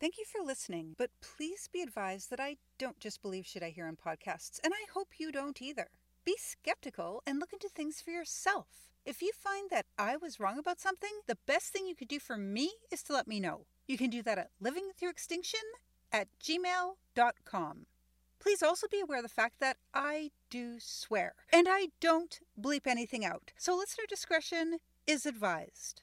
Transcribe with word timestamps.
Thank 0.00 0.16
you 0.16 0.24
for 0.24 0.42
listening, 0.42 0.94
but 0.96 1.10
please 1.20 1.68
be 1.70 1.82
advised 1.82 2.30
that 2.30 2.40
I 2.40 2.56
don't 2.78 2.98
just 3.00 3.20
believe 3.20 3.44
shit 3.44 3.62
I 3.62 3.68
hear 3.68 3.86
on 3.86 3.96
podcasts, 3.96 4.58
and 4.64 4.72
I 4.72 4.90
hope 4.94 5.08
you 5.18 5.30
don't 5.30 5.60
either. 5.60 5.88
Be 6.24 6.36
skeptical 6.38 7.22
and 7.26 7.38
look 7.38 7.52
into 7.52 7.68
things 7.68 8.00
for 8.00 8.10
yourself. 8.10 8.88
If 9.04 9.20
you 9.20 9.30
find 9.38 9.68
that 9.68 9.84
I 9.98 10.16
was 10.16 10.40
wrong 10.40 10.58
about 10.58 10.80
something, 10.80 11.10
the 11.26 11.36
best 11.46 11.66
thing 11.66 11.86
you 11.86 11.94
could 11.94 12.08
do 12.08 12.18
for 12.18 12.38
me 12.38 12.70
is 12.90 13.02
to 13.04 13.12
let 13.12 13.28
me 13.28 13.40
know. 13.40 13.66
You 13.86 13.98
can 13.98 14.08
do 14.08 14.22
that 14.22 14.38
at 14.38 14.48
livingthroughextinction 14.64 15.66
at 16.10 16.28
gmail.com. 16.42 17.86
Please 18.38 18.62
also 18.62 18.86
be 18.90 19.00
aware 19.00 19.18
of 19.18 19.24
the 19.24 19.28
fact 19.28 19.60
that 19.60 19.76
I 19.92 20.30
do 20.48 20.76
swear, 20.80 21.34
and 21.52 21.66
I 21.68 21.88
don't 22.00 22.40
bleep 22.58 22.86
anything 22.86 23.22
out, 23.22 23.52
so 23.58 23.76
listener 23.76 24.04
discretion 24.08 24.78
is 25.06 25.26
advised. 25.26 26.00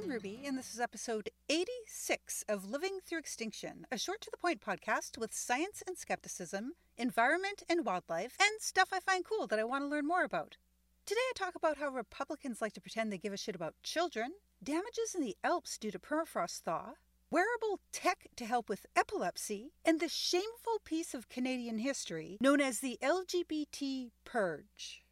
I'm 0.00 0.08
Ruby, 0.08 0.42
and 0.46 0.56
this 0.56 0.72
is 0.72 0.78
episode 0.78 1.28
86 1.48 2.44
of 2.48 2.70
Living 2.70 3.00
Through 3.04 3.18
Extinction, 3.18 3.84
a 3.90 3.98
short 3.98 4.20
to 4.20 4.30
the 4.30 4.36
point 4.36 4.60
podcast 4.60 5.18
with 5.18 5.34
science 5.34 5.82
and 5.84 5.98
skepticism, 5.98 6.74
environment 6.96 7.64
and 7.68 7.84
wildlife, 7.84 8.36
and 8.40 8.60
stuff 8.60 8.90
I 8.92 9.00
find 9.00 9.24
cool 9.24 9.48
that 9.48 9.58
I 9.58 9.64
want 9.64 9.82
to 9.82 9.88
learn 9.88 10.06
more 10.06 10.22
about. 10.22 10.56
Today 11.04 11.20
I 11.30 11.32
talk 11.34 11.56
about 11.56 11.78
how 11.78 11.88
Republicans 11.88 12.62
like 12.62 12.74
to 12.74 12.80
pretend 12.80 13.10
they 13.10 13.18
give 13.18 13.32
a 13.32 13.36
shit 13.36 13.56
about 13.56 13.74
children, 13.82 14.34
damages 14.62 15.16
in 15.16 15.20
the 15.20 15.36
Alps 15.42 15.76
due 15.76 15.90
to 15.90 15.98
permafrost 15.98 16.60
thaw, 16.60 16.92
wearable 17.32 17.80
tech 17.90 18.28
to 18.36 18.46
help 18.46 18.68
with 18.68 18.86
epilepsy, 18.94 19.72
and 19.84 19.98
the 19.98 20.08
shameful 20.08 20.78
piece 20.84 21.12
of 21.12 21.28
Canadian 21.28 21.78
history 21.78 22.38
known 22.40 22.60
as 22.60 22.78
the 22.78 23.00
LGBT 23.02 24.12
Purge. 24.24 25.02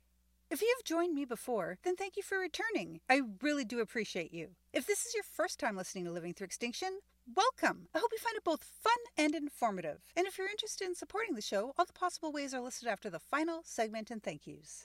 If 0.48 0.62
you 0.62 0.72
have 0.76 0.84
joined 0.84 1.12
me 1.12 1.24
before, 1.24 1.78
then 1.82 1.96
thank 1.96 2.16
you 2.16 2.22
for 2.22 2.38
returning. 2.38 3.00
I 3.10 3.22
really 3.42 3.64
do 3.64 3.80
appreciate 3.80 4.32
you. 4.32 4.50
If 4.76 4.86
this 4.86 5.06
is 5.06 5.14
your 5.14 5.22
first 5.22 5.58
time 5.58 5.74
listening 5.74 6.04
to 6.04 6.10
Living 6.10 6.34
Through 6.34 6.44
Extinction, 6.44 6.98
welcome. 7.34 7.88
I 7.94 7.98
hope 7.98 8.10
you 8.12 8.18
find 8.18 8.36
it 8.36 8.44
both 8.44 8.62
fun 8.62 8.98
and 9.16 9.34
informative. 9.34 10.02
And 10.14 10.26
if 10.26 10.36
you're 10.36 10.50
interested 10.50 10.84
in 10.84 10.94
supporting 10.94 11.34
the 11.34 11.40
show, 11.40 11.72
all 11.78 11.86
the 11.86 11.94
possible 11.94 12.30
ways 12.30 12.52
are 12.52 12.60
listed 12.60 12.86
after 12.86 13.08
the 13.08 13.18
final 13.18 13.62
segment 13.64 14.10
and 14.10 14.22
thank 14.22 14.46
yous. 14.46 14.84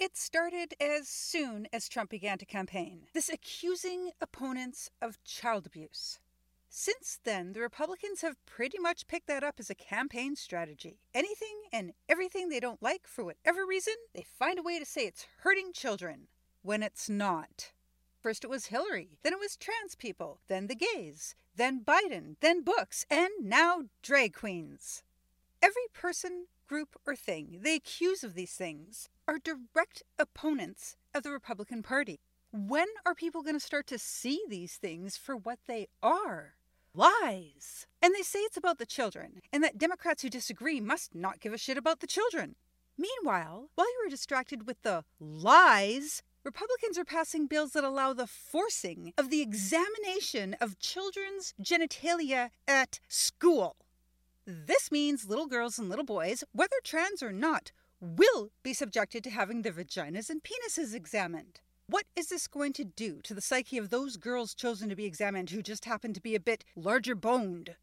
It 0.00 0.16
started 0.16 0.74
as 0.80 1.06
soon 1.06 1.68
as 1.72 1.88
Trump 1.88 2.10
began 2.10 2.36
to 2.38 2.44
campaign, 2.44 3.02
this 3.12 3.28
accusing 3.28 4.10
opponents 4.20 4.90
of 5.00 5.22
child 5.22 5.64
abuse. 5.64 6.18
Since 6.68 7.20
then, 7.22 7.52
the 7.52 7.60
Republicans 7.60 8.22
have 8.22 8.44
pretty 8.44 8.80
much 8.80 9.06
picked 9.06 9.28
that 9.28 9.44
up 9.44 9.60
as 9.60 9.70
a 9.70 9.74
campaign 9.76 10.34
strategy. 10.34 10.98
Anything 11.14 11.62
and 11.72 11.92
everything 12.08 12.48
they 12.48 12.58
don't 12.58 12.82
like, 12.82 13.06
for 13.06 13.24
whatever 13.24 13.64
reason, 13.64 13.94
they 14.16 14.24
find 14.36 14.58
a 14.58 14.64
way 14.64 14.80
to 14.80 14.84
say 14.84 15.06
it's 15.06 15.28
hurting 15.44 15.72
children 15.72 16.26
when 16.62 16.82
it's 16.82 17.08
not. 17.08 17.70
First 18.24 18.42
it 18.42 18.48
was 18.48 18.68
Hillary, 18.68 19.18
then 19.22 19.34
it 19.34 19.38
was 19.38 19.54
trans 19.54 19.94
people, 19.94 20.40
then 20.48 20.66
the 20.66 20.74
gays, 20.74 21.34
then 21.54 21.84
Biden, 21.84 22.36
then 22.40 22.62
books, 22.62 23.04
and 23.10 23.28
now 23.38 23.82
drag 24.00 24.32
queens. 24.32 25.02
Every 25.60 25.88
person, 25.92 26.46
group, 26.66 26.96
or 27.06 27.16
thing 27.16 27.58
they 27.60 27.74
accuse 27.74 28.24
of 28.24 28.32
these 28.32 28.54
things 28.54 29.10
are 29.28 29.36
direct 29.38 30.04
opponents 30.18 30.96
of 31.14 31.22
the 31.22 31.32
Republican 31.32 31.82
Party. 31.82 32.18
When 32.50 32.88
are 33.04 33.14
people 33.14 33.42
going 33.42 33.56
to 33.56 33.60
start 33.60 33.86
to 33.88 33.98
see 33.98 34.42
these 34.48 34.76
things 34.76 35.18
for 35.18 35.36
what 35.36 35.58
they 35.66 35.88
are? 36.02 36.54
Lies! 36.94 37.86
And 38.00 38.14
they 38.14 38.22
say 38.22 38.38
it's 38.38 38.56
about 38.56 38.78
the 38.78 38.86
children, 38.86 39.42
and 39.52 39.62
that 39.62 39.76
Democrats 39.76 40.22
who 40.22 40.30
disagree 40.30 40.80
must 40.80 41.14
not 41.14 41.40
give 41.40 41.52
a 41.52 41.58
shit 41.58 41.76
about 41.76 42.00
the 42.00 42.06
children. 42.06 42.54
Meanwhile, 42.96 43.68
while 43.74 43.86
you 43.86 44.00
were 44.02 44.08
distracted 44.08 44.66
with 44.66 44.80
the 44.80 45.04
lies, 45.20 46.22
Republicans 46.44 46.98
are 46.98 47.06
passing 47.06 47.46
bills 47.46 47.72
that 47.72 47.84
allow 47.84 48.12
the 48.12 48.26
forcing 48.26 49.14
of 49.16 49.30
the 49.30 49.40
examination 49.40 50.54
of 50.60 50.78
children's 50.78 51.54
genitalia 51.62 52.50
at 52.68 53.00
school. 53.08 53.76
This 54.44 54.92
means 54.92 55.26
little 55.26 55.46
girls 55.46 55.78
and 55.78 55.88
little 55.88 56.04
boys, 56.04 56.44
whether 56.52 56.76
trans 56.84 57.22
or 57.22 57.32
not, 57.32 57.72
will 57.98 58.50
be 58.62 58.74
subjected 58.74 59.24
to 59.24 59.30
having 59.30 59.62
their 59.62 59.72
vaginas 59.72 60.28
and 60.28 60.42
penises 60.42 60.94
examined. 60.94 61.60
What 61.86 62.04
is 62.14 62.26
this 62.28 62.46
going 62.46 62.74
to 62.74 62.84
do 62.84 63.22
to 63.22 63.32
the 63.32 63.40
psyche 63.40 63.78
of 63.78 63.88
those 63.88 64.18
girls 64.18 64.54
chosen 64.54 64.90
to 64.90 64.96
be 64.96 65.06
examined 65.06 65.48
who 65.48 65.62
just 65.62 65.86
happen 65.86 66.12
to 66.12 66.20
be 66.20 66.34
a 66.34 66.40
bit 66.40 66.62
larger 66.76 67.14
boned? 67.14 67.76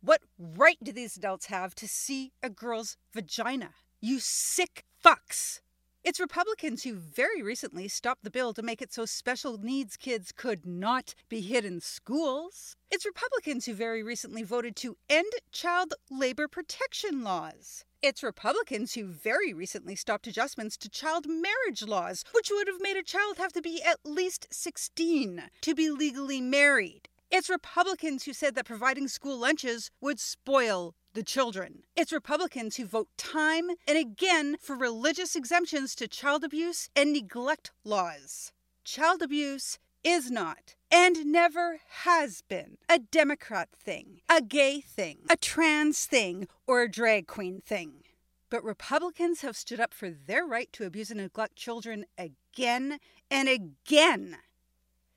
What 0.00 0.22
right 0.38 0.78
do 0.82 0.90
these 0.90 1.18
adults 1.18 1.46
have 1.46 1.74
to 1.74 1.86
see 1.86 2.32
a 2.42 2.48
girl's 2.48 2.96
vagina? 3.12 3.72
You 4.00 4.20
sick 4.20 4.84
fucks! 5.04 5.60
It's 6.06 6.20
Republicans 6.20 6.84
who 6.84 6.94
very 6.94 7.42
recently 7.42 7.88
stopped 7.88 8.22
the 8.22 8.30
bill 8.30 8.54
to 8.54 8.62
make 8.62 8.80
it 8.80 8.92
so 8.92 9.06
special 9.06 9.58
needs 9.58 9.96
kids 9.96 10.30
could 10.30 10.64
not 10.64 11.16
be 11.28 11.40
hid 11.40 11.64
in 11.64 11.80
schools. 11.80 12.76
It's 12.92 13.04
Republicans 13.04 13.66
who 13.66 13.74
very 13.74 14.04
recently 14.04 14.44
voted 14.44 14.76
to 14.76 14.96
end 15.10 15.32
child 15.50 15.94
labor 16.08 16.46
protection 16.46 17.24
laws. 17.24 17.84
It's 18.02 18.22
Republicans 18.22 18.94
who 18.94 19.06
very 19.06 19.52
recently 19.52 19.96
stopped 19.96 20.28
adjustments 20.28 20.76
to 20.76 20.88
child 20.88 21.26
marriage 21.26 21.82
laws, 21.82 22.22
which 22.30 22.52
would 22.52 22.68
have 22.68 22.80
made 22.80 22.96
a 22.96 23.02
child 23.02 23.38
have 23.38 23.52
to 23.54 23.60
be 23.60 23.82
at 23.82 23.98
least 24.04 24.46
16 24.52 25.50
to 25.62 25.74
be 25.74 25.90
legally 25.90 26.40
married. 26.40 27.08
It's 27.32 27.50
Republicans 27.50 28.22
who 28.22 28.32
said 28.32 28.54
that 28.54 28.64
providing 28.64 29.08
school 29.08 29.36
lunches 29.36 29.90
would 30.00 30.20
spoil 30.20 30.94
the 31.16 31.22
children. 31.22 31.82
It's 31.96 32.12
Republicans 32.12 32.76
who 32.76 32.84
vote 32.84 33.08
time 33.16 33.70
and 33.88 33.96
again 33.96 34.58
for 34.60 34.76
religious 34.76 35.34
exemptions 35.34 35.94
to 35.94 36.06
child 36.06 36.44
abuse 36.44 36.90
and 36.94 37.10
neglect 37.10 37.70
laws. 37.84 38.52
Child 38.84 39.22
abuse 39.22 39.78
is 40.04 40.30
not 40.30 40.74
and 40.92 41.24
never 41.24 41.78
has 42.04 42.42
been 42.42 42.76
a 42.90 42.98
Democrat 42.98 43.70
thing, 43.74 44.20
a 44.28 44.42
gay 44.42 44.82
thing, 44.82 45.20
a 45.30 45.38
trans 45.38 46.04
thing, 46.04 46.48
or 46.66 46.82
a 46.82 46.90
drag 46.90 47.26
queen 47.26 47.62
thing. 47.64 48.02
But 48.50 48.62
Republicans 48.62 49.40
have 49.40 49.56
stood 49.56 49.80
up 49.80 49.94
for 49.94 50.10
their 50.10 50.44
right 50.44 50.70
to 50.74 50.84
abuse 50.84 51.10
and 51.10 51.18
neglect 51.18 51.56
children 51.56 52.04
again 52.18 52.98
and 53.30 53.48
again. 53.48 54.36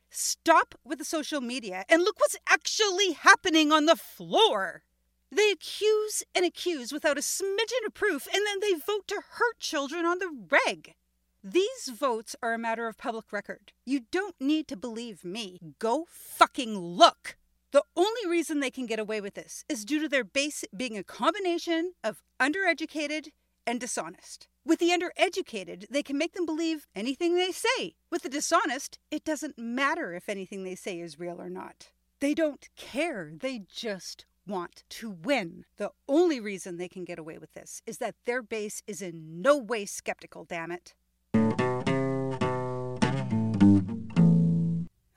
Stop 0.09 0.75
with 0.85 0.97
the 0.97 1.05
social 1.05 1.41
media 1.41 1.83
and 1.89 2.03
look 2.03 2.21
what's 2.21 2.37
actually 2.47 3.11
happening 3.11 3.73
on 3.73 3.85
the 3.85 3.97
floor. 3.97 4.83
They 5.31 5.51
accuse 5.51 6.23
and 6.33 6.45
accuse 6.45 6.91
without 6.91 7.17
a 7.17 7.21
smidgen 7.21 7.85
of 7.85 7.93
proof, 7.93 8.27
and 8.33 8.43
then 8.45 8.59
they 8.59 8.73
vote 8.73 9.07
to 9.07 9.21
hurt 9.31 9.59
children 9.59 10.05
on 10.05 10.19
the 10.19 10.31
reg. 10.49 10.95
These 11.43 11.89
votes 11.93 12.35
are 12.41 12.53
a 12.53 12.57
matter 12.57 12.87
of 12.87 12.97
public 12.97 13.31
record. 13.31 13.71
You 13.85 14.01
don't 14.11 14.35
need 14.41 14.67
to 14.67 14.75
believe 14.75 15.23
me. 15.23 15.59
Go 15.79 16.05
fucking 16.09 16.77
look. 16.77 17.37
The 17.71 17.83
only 17.95 18.27
reason 18.27 18.59
they 18.59 18.71
can 18.71 18.87
get 18.87 18.99
away 18.99 19.21
with 19.21 19.35
this 19.35 19.63
is 19.69 19.85
due 19.85 20.01
to 20.01 20.09
their 20.09 20.23
base 20.23 20.65
being 20.75 20.97
a 20.97 21.03
combination 21.03 21.93
of 22.03 22.23
undereducated 22.39 23.29
and 23.67 23.79
dishonest. 23.79 24.47
With 24.65 24.79
the 24.79 24.89
undereducated, 24.89 25.85
they 25.89 26.03
can 26.03 26.17
make 26.17 26.33
them 26.33 26.45
believe 26.45 26.87
anything 26.95 27.35
they 27.35 27.51
say. 27.51 27.95
With 28.09 28.23
the 28.23 28.29
dishonest, 28.29 28.97
it 29.11 29.23
doesn't 29.23 29.57
matter 29.57 30.13
if 30.13 30.27
anything 30.27 30.63
they 30.63 30.75
say 30.75 30.99
is 30.99 31.19
real 31.19 31.39
or 31.39 31.49
not. 31.49 31.91
They 32.19 32.33
don't 32.33 32.67
care, 32.75 33.31
they 33.33 33.61
just 33.71 34.25
want 34.49 34.83
to 34.89 35.09
win. 35.09 35.63
The 35.77 35.91
only 36.07 36.39
reason 36.39 36.77
they 36.77 36.89
can 36.89 37.05
get 37.05 37.19
away 37.19 37.37
with 37.37 37.53
this 37.53 37.81
is 37.85 37.99
that 37.99 38.15
their 38.25 38.41
base 38.41 38.81
is 38.87 39.01
in 39.01 39.41
no 39.41 39.57
way 39.57 39.85
skeptical, 39.85 40.43
damn 40.43 40.71
it. 40.71 40.93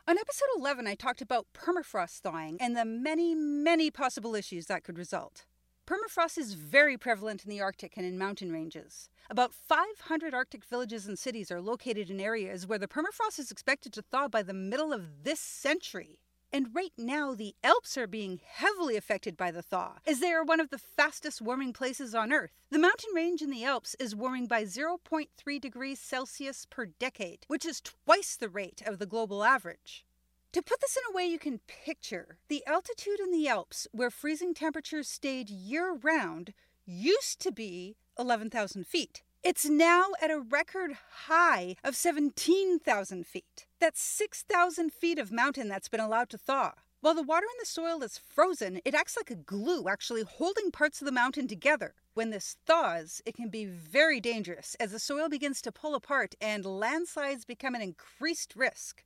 On 0.06 0.18
episode 0.18 0.48
11, 0.58 0.86
I 0.86 0.94
talked 0.94 1.22
about 1.22 1.46
permafrost 1.54 2.18
thawing 2.18 2.58
and 2.60 2.76
the 2.76 2.84
many, 2.84 3.34
many 3.34 3.90
possible 3.90 4.34
issues 4.34 4.66
that 4.66 4.84
could 4.84 4.98
result. 4.98 5.46
Permafrost 5.86 6.38
is 6.38 6.54
very 6.54 6.96
prevalent 6.96 7.44
in 7.44 7.50
the 7.50 7.60
Arctic 7.60 7.96
and 7.96 8.06
in 8.06 8.16
mountain 8.16 8.52
ranges. 8.52 9.08
About 9.28 9.52
500 9.52 10.32
Arctic 10.32 10.64
villages 10.64 11.08
and 11.08 11.18
cities 11.18 11.50
are 11.50 11.60
located 11.60 12.08
in 12.08 12.20
areas 12.20 12.66
where 12.66 12.78
the 12.78 12.86
permafrost 12.86 13.38
is 13.38 13.50
expected 13.50 13.92
to 13.94 14.02
thaw 14.02 14.28
by 14.28 14.42
the 14.42 14.54
middle 14.54 14.92
of 14.92 15.24
this 15.24 15.40
century. 15.40 16.20
And 16.54 16.74
right 16.74 16.92
now, 16.98 17.34
the 17.34 17.54
Alps 17.64 17.96
are 17.96 18.06
being 18.06 18.38
heavily 18.44 18.94
affected 18.94 19.38
by 19.38 19.50
the 19.50 19.62
thaw, 19.62 19.94
as 20.06 20.20
they 20.20 20.32
are 20.32 20.44
one 20.44 20.60
of 20.60 20.68
the 20.68 20.76
fastest 20.76 21.40
warming 21.40 21.72
places 21.72 22.14
on 22.14 22.30
Earth. 22.30 22.50
The 22.68 22.78
mountain 22.78 23.08
range 23.14 23.40
in 23.40 23.48
the 23.48 23.64
Alps 23.64 23.96
is 23.98 24.14
warming 24.14 24.48
by 24.48 24.64
0.3 24.64 25.60
degrees 25.60 25.98
Celsius 25.98 26.66
per 26.66 26.84
decade, 26.84 27.46
which 27.48 27.64
is 27.64 27.80
twice 27.80 28.36
the 28.36 28.50
rate 28.50 28.82
of 28.84 28.98
the 28.98 29.06
global 29.06 29.42
average. 29.42 30.04
To 30.52 30.60
put 30.60 30.82
this 30.82 30.98
in 30.98 31.02
a 31.10 31.16
way 31.16 31.24
you 31.24 31.38
can 31.38 31.60
picture, 31.66 32.36
the 32.48 32.62
altitude 32.66 33.18
in 33.18 33.32
the 33.32 33.48
Alps, 33.48 33.88
where 33.92 34.10
freezing 34.10 34.52
temperatures 34.52 35.08
stayed 35.08 35.48
year 35.48 35.94
round, 35.94 36.52
used 36.84 37.40
to 37.40 37.50
be 37.50 37.96
11,000 38.18 38.86
feet. 38.86 39.22
It's 39.44 39.68
now 39.68 40.12
at 40.22 40.30
a 40.30 40.38
record 40.38 40.92
high 41.26 41.74
of 41.82 41.96
17,000 41.96 43.26
feet. 43.26 43.66
That's 43.80 44.00
6,000 44.00 44.92
feet 44.92 45.18
of 45.18 45.32
mountain 45.32 45.66
that's 45.66 45.88
been 45.88 45.98
allowed 45.98 46.30
to 46.30 46.38
thaw. 46.38 46.74
While 47.00 47.14
the 47.14 47.24
water 47.24 47.46
in 47.46 47.58
the 47.58 47.66
soil 47.66 48.04
is 48.04 48.18
frozen, 48.18 48.80
it 48.84 48.94
acts 48.94 49.16
like 49.16 49.32
a 49.32 49.34
glue, 49.34 49.88
actually 49.88 50.22
holding 50.22 50.70
parts 50.70 51.00
of 51.00 51.06
the 51.06 51.10
mountain 51.10 51.48
together. 51.48 51.94
When 52.14 52.30
this 52.30 52.56
thaws, 52.66 53.20
it 53.26 53.34
can 53.34 53.48
be 53.48 53.64
very 53.64 54.20
dangerous 54.20 54.76
as 54.78 54.92
the 54.92 55.00
soil 55.00 55.28
begins 55.28 55.60
to 55.62 55.72
pull 55.72 55.96
apart 55.96 56.36
and 56.40 56.64
landslides 56.64 57.44
become 57.44 57.74
an 57.74 57.82
increased 57.82 58.54
risk. 58.54 59.02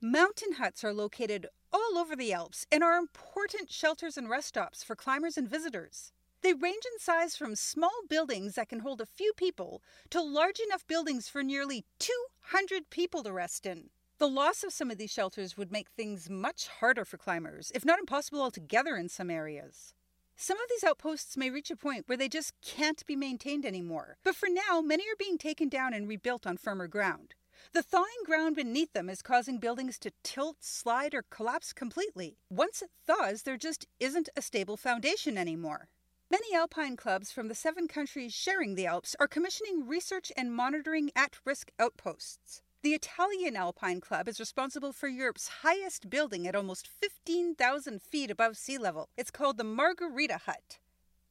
Mountain 0.00 0.54
huts 0.54 0.82
are 0.82 0.92
located 0.92 1.46
all 1.72 1.96
over 1.96 2.16
the 2.16 2.32
Alps 2.32 2.66
and 2.72 2.82
are 2.82 2.96
important 2.96 3.70
shelters 3.70 4.16
and 4.16 4.28
rest 4.28 4.48
stops 4.48 4.82
for 4.82 4.96
climbers 4.96 5.38
and 5.38 5.48
visitors. 5.48 6.12
They 6.46 6.54
range 6.54 6.84
in 6.86 7.00
size 7.00 7.34
from 7.34 7.56
small 7.56 8.02
buildings 8.08 8.54
that 8.54 8.68
can 8.68 8.78
hold 8.78 9.00
a 9.00 9.04
few 9.04 9.32
people 9.32 9.82
to 10.10 10.22
large 10.22 10.60
enough 10.60 10.86
buildings 10.86 11.28
for 11.28 11.42
nearly 11.42 11.84
200 11.98 12.88
people 12.88 13.24
to 13.24 13.32
rest 13.32 13.66
in. 13.66 13.90
The 14.18 14.28
loss 14.28 14.62
of 14.62 14.72
some 14.72 14.88
of 14.92 14.96
these 14.96 15.10
shelters 15.10 15.56
would 15.56 15.72
make 15.72 15.88
things 15.88 16.30
much 16.30 16.68
harder 16.68 17.04
for 17.04 17.16
climbers, 17.16 17.72
if 17.74 17.84
not 17.84 17.98
impossible 17.98 18.40
altogether 18.40 18.94
in 18.94 19.08
some 19.08 19.28
areas. 19.28 19.92
Some 20.36 20.56
of 20.60 20.68
these 20.68 20.84
outposts 20.84 21.36
may 21.36 21.50
reach 21.50 21.72
a 21.72 21.76
point 21.76 22.04
where 22.06 22.16
they 22.16 22.28
just 22.28 22.52
can't 22.64 23.04
be 23.06 23.16
maintained 23.16 23.66
anymore, 23.66 24.16
but 24.22 24.36
for 24.36 24.48
now, 24.48 24.80
many 24.80 25.02
are 25.02 25.18
being 25.18 25.38
taken 25.38 25.68
down 25.68 25.92
and 25.92 26.06
rebuilt 26.06 26.46
on 26.46 26.58
firmer 26.58 26.86
ground. 26.86 27.34
The 27.72 27.82
thawing 27.82 28.22
ground 28.24 28.54
beneath 28.54 28.92
them 28.92 29.10
is 29.10 29.20
causing 29.20 29.58
buildings 29.58 29.98
to 29.98 30.12
tilt, 30.22 30.58
slide, 30.60 31.12
or 31.12 31.24
collapse 31.28 31.72
completely. 31.72 32.36
Once 32.48 32.82
it 32.82 32.90
thaws, 33.04 33.42
there 33.42 33.56
just 33.56 33.88
isn't 33.98 34.28
a 34.36 34.42
stable 34.42 34.76
foundation 34.76 35.36
anymore. 35.36 35.88
Many 36.28 36.52
alpine 36.56 36.96
clubs 36.96 37.30
from 37.30 37.46
the 37.46 37.54
seven 37.54 37.86
countries 37.86 38.34
sharing 38.34 38.74
the 38.74 38.84
Alps 38.84 39.14
are 39.20 39.28
commissioning 39.28 39.86
research 39.86 40.32
and 40.36 40.52
monitoring 40.52 41.12
at 41.14 41.36
risk 41.44 41.70
outposts. 41.78 42.62
The 42.82 42.94
Italian 42.94 43.54
Alpine 43.54 44.00
Club 44.00 44.26
is 44.26 44.40
responsible 44.40 44.92
for 44.92 45.06
Europe's 45.06 45.62
highest 45.62 46.10
building 46.10 46.48
at 46.48 46.56
almost 46.56 46.88
15,000 46.88 48.02
feet 48.02 48.28
above 48.32 48.56
sea 48.56 48.76
level. 48.76 49.08
It's 49.16 49.30
called 49.30 49.56
the 49.56 49.62
Margherita 49.62 50.38
Hut. 50.46 50.78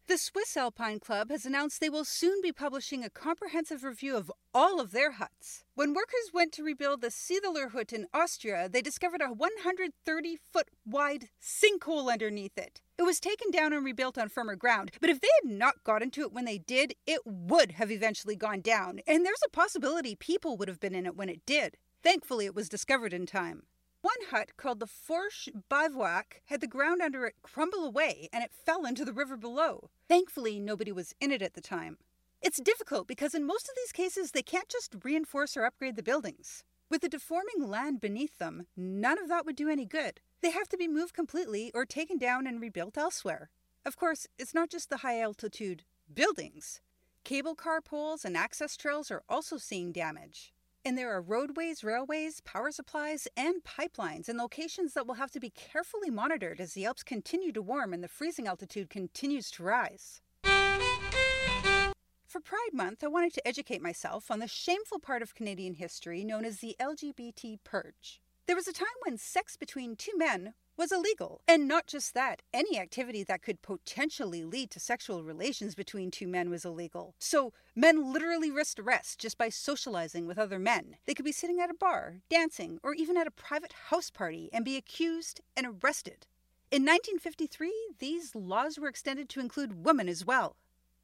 The 0.07 0.19
Swiss 0.19 0.55
Alpine 0.55 0.99
Club 0.99 1.31
has 1.31 1.47
announced 1.47 1.81
they 1.81 1.89
will 1.89 2.05
soon 2.05 2.39
be 2.39 2.51
publishing 2.51 3.03
a 3.03 3.09
comprehensive 3.09 3.83
review 3.83 4.15
of 4.15 4.31
all 4.53 4.79
of 4.79 4.91
their 4.91 5.13
huts. 5.13 5.63
When 5.73 5.95
workers 5.95 6.29
went 6.31 6.51
to 6.53 6.63
rebuild 6.63 7.01
the 7.01 7.07
Seethaler 7.07 7.71
Hut 7.71 7.91
in 7.91 8.05
Austria, 8.13 8.69
they 8.69 8.83
discovered 8.83 9.23
a 9.23 9.33
130 9.33 10.37
foot 10.53 10.67
wide 10.85 11.29
sinkhole 11.41 12.11
underneath 12.11 12.55
it. 12.55 12.81
It 12.99 13.03
was 13.03 13.19
taken 13.19 13.49
down 13.49 13.73
and 13.73 13.83
rebuilt 13.83 14.19
on 14.19 14.29
firmer 14.29 14.55
ground, 14.55 14.91
but 15.01 15.09
if 15.09 15.19
they 15.19 15.29
had 15.41 15.51
not 15.51 15.83
got 15.83 16.03
into 16.03 16.21
it 16.21 16.31
when 16.31 16.45
they 16.45 16.59
did, 16.59 16.93
it 17.07 17.21
would 17.25 17.71
have 17.71 17.91
eventually 17.91 18.35
gone 18.35 18.61
down, 18.61 18.99
and 19.07 19.25
there's 19.25 19.41
a 19.43 19.49
possibility 19.49 20.13
people 20.13 20.55
would 20.57 20.67
have 20.67 20.79
been 20.79 20.93
in 20.93 21.07
it 21.07 21.15
when 21.15 21.29
it 21.29 21.43
did. 21.47 21.77
Thankfully, 22.03 22.45
it 22.45 22.53
was 22.53 22.69
discovered 22.69 23.11
in 23.11 23.25
time. 23.25 23.63
One 24.05 24.29
hut, 24.29 24.51
called 24.55 24.79
the 24.79 24.85
Fourche 24.85 25.49
Bivouac, 25.67 26.43
had 26.45 26.61
the 26.61 26.67
ground 26.67 27.01
under 27.01 27.25
it 27.25 27.37
crumble 27.41 27.83
away 27.83 28.29
and 28.31 28.43
it 28.43 28.53
fell 28.53 28.85
into 28.85 29.03
the 29.03 29.11
river 29.11 29.35
below. 29.35 29.89
Thankfully, 30.07 30.59
nobody 30.59 30.91
was 30.91 31.15
in 31.19 31.31
it 31.31 31.41
at 31.41 31.55
the 31.55 31.59
time. 31.59 31.97
It's 32.39 32.61
difficult 32.61 33.07
because 33.07 33.33
in 33.33 33.47
most 33.47 33.67
of 33.67 33.73
these 33.75 33.91
cases, 33.91 34.29
they 34.29 34.43
can't 34.43 34.69
just 34.69 34.95
reinforce 35.03 35.57
or 35.57 35.65
upgrade 35.65 35.95
the 35.95 36.03
buildings. 36.03 36.63
With 36.87 37.01
the 37.01 37.09
deforming 37.09 37.67
land 37.67 37.99
beneath 37.99 38.37
them, 38.37 38.67
none 38.77 39.17
of 39.17 39.27
that 39.29 39.43
would 39.43 39.55
do 39.55 39.69
any 39.69 39.87
good. 39.87 40.19
They 40.41 40.51
have 40.51 40.69
to 40.69 40.77
be 40.77 40.87
moved 40.87 41.15
completely 41.15 41.71
or 41.73 41.83
taken 41.83 42.19
down 42.19 42.45
and 42.45 42.61
rebuilt 42.61 42.99
elsewhere. 42.99 43.49
Of 43.87 43.97
course, 43.97 44.27
it's 44.37 44.53
not 44.53 44.69
just 44.69 44.91
the 44.91 44.97
high 44.97 45.19
altitude 45.19 45.81
buildings. 46.13 46.79
Cable 47.23 47.55
car 47.55 47.81
poles 47.81 48.23
and 48.23 48.37
access 48.37 48.77
trails 48.77 49.09
are 49.09 49.23
also 49.27 49.57
seeing 49.57 49.91
damage. 49.91 50.53
And 50.87 50.95
there 50.95 51.11
are 51.11 51.21
roadways, 51.21 51.83
railways, 51.83 52.41
power 52.41 52.69
supplies, 52.69 53.27
and 53.35 53.63
pipelines 53.63 54.29
in 54.29 54.37
locations 54.37 54.93
that 54.93 55.07
will 55.07 55.15
have 55.15 55.31
to 55.31 55.39
be 55.39 55.49
carefully 55.49 56.11
monitored 56.11 56.61
as 56.61 56.73
the 56.73 56.85
Alps 56.85 57.01
continue 57.01 57.51
to 57.53 57.61
warm 57.63 57.91
and 57.91 58.03
the 58.03 58.07
freezing 58.07 58.45
altitude 58.45 58.91
continues 58.91 59.49
to 59.51 59.63
rise. 59.63 60.21
For 60.43 62.39
Pride 62.39 62.73
Month, 62.73 63.03
I 63.03 63.07
wanted 63.07 63.33
to 63.33 63.47
educate 63.47 63.81
myself 63.81 64.29
on 64.29 64.37
the 64.37 64.47
shameful 64.47 64.99
part 64.99 65.23
of 65.23 65.33
Canadian 65.33 65.73
history 65.73 66.23
known 66.23 66.45
as 66.45 66.59
the 66.59 66.75
LGBT 66.79 67.57
purge. 67.63 68.21
There 68.45 68.55
was 68.55 68.67
a 68.67 68.73
time 68.73 68.88
when 69.03 69.17
sex 69.17 69.57
between 69.57 69.95
two 69.95 70.15
men 70.15 70.53
was 70.77 70.92
illegal. 70.92 71.42
And 71.48 71.68
not 71.68 71.88
just 71.88 72.13
that, 72.13 72.42
any 72.54 72.80
activity 72.80 73.24
that 73.24 73.42
could 73.42 73.62
potentially 73.62 74.44
lead 74.44 74.72
to 74.72 74.80
sexual 74.80 75.24
relations 75.24 75.75
between 75.75 76.12
two 76.12 76.27
men 76.27 76.50
was 76.50 76.66
illegal. 76.66 77.16
So 77.19 77.54
men 77.75 78.12
literally 78.12 78.51
risked 78.51 78.80
arrest 78.80 79.19
just 79.19 79.38
by 79.38 79.50
socializing 79.50 80.27
with 80.27 80.38
other 80.38 80.60
men. 80.60 80.98
They 81.06 81.13
could 81.13 81.25
be 81.25 81.31
sitting 81.31 81.60
at 81.60 81.69
a 81.69 81.75
bar, 81.75 82.22
dancing, 82.30 82.80
or 82.83 82.94
even 82.94 83.18
at 83.18 83.27
a 83.27 83.31
private 83.31 83.74
house 83.89 84.10
party 84.10 84.50
and 84.51 84.66
be 84.66 84.77
accused 84.77 85.42
and 85.56 85.66
arrested. 85.68 86.27
In 86.72 86.81
1953, 86.81 87.72
these 88.00 88.36
laws 88.36 88.80
were 88.80 88.89
extended 88.89 89.30
to 89.30 89.39
include 89.39 89.86
women 89.86 90.10
as 90.10 90.25
well. 90.25 90.56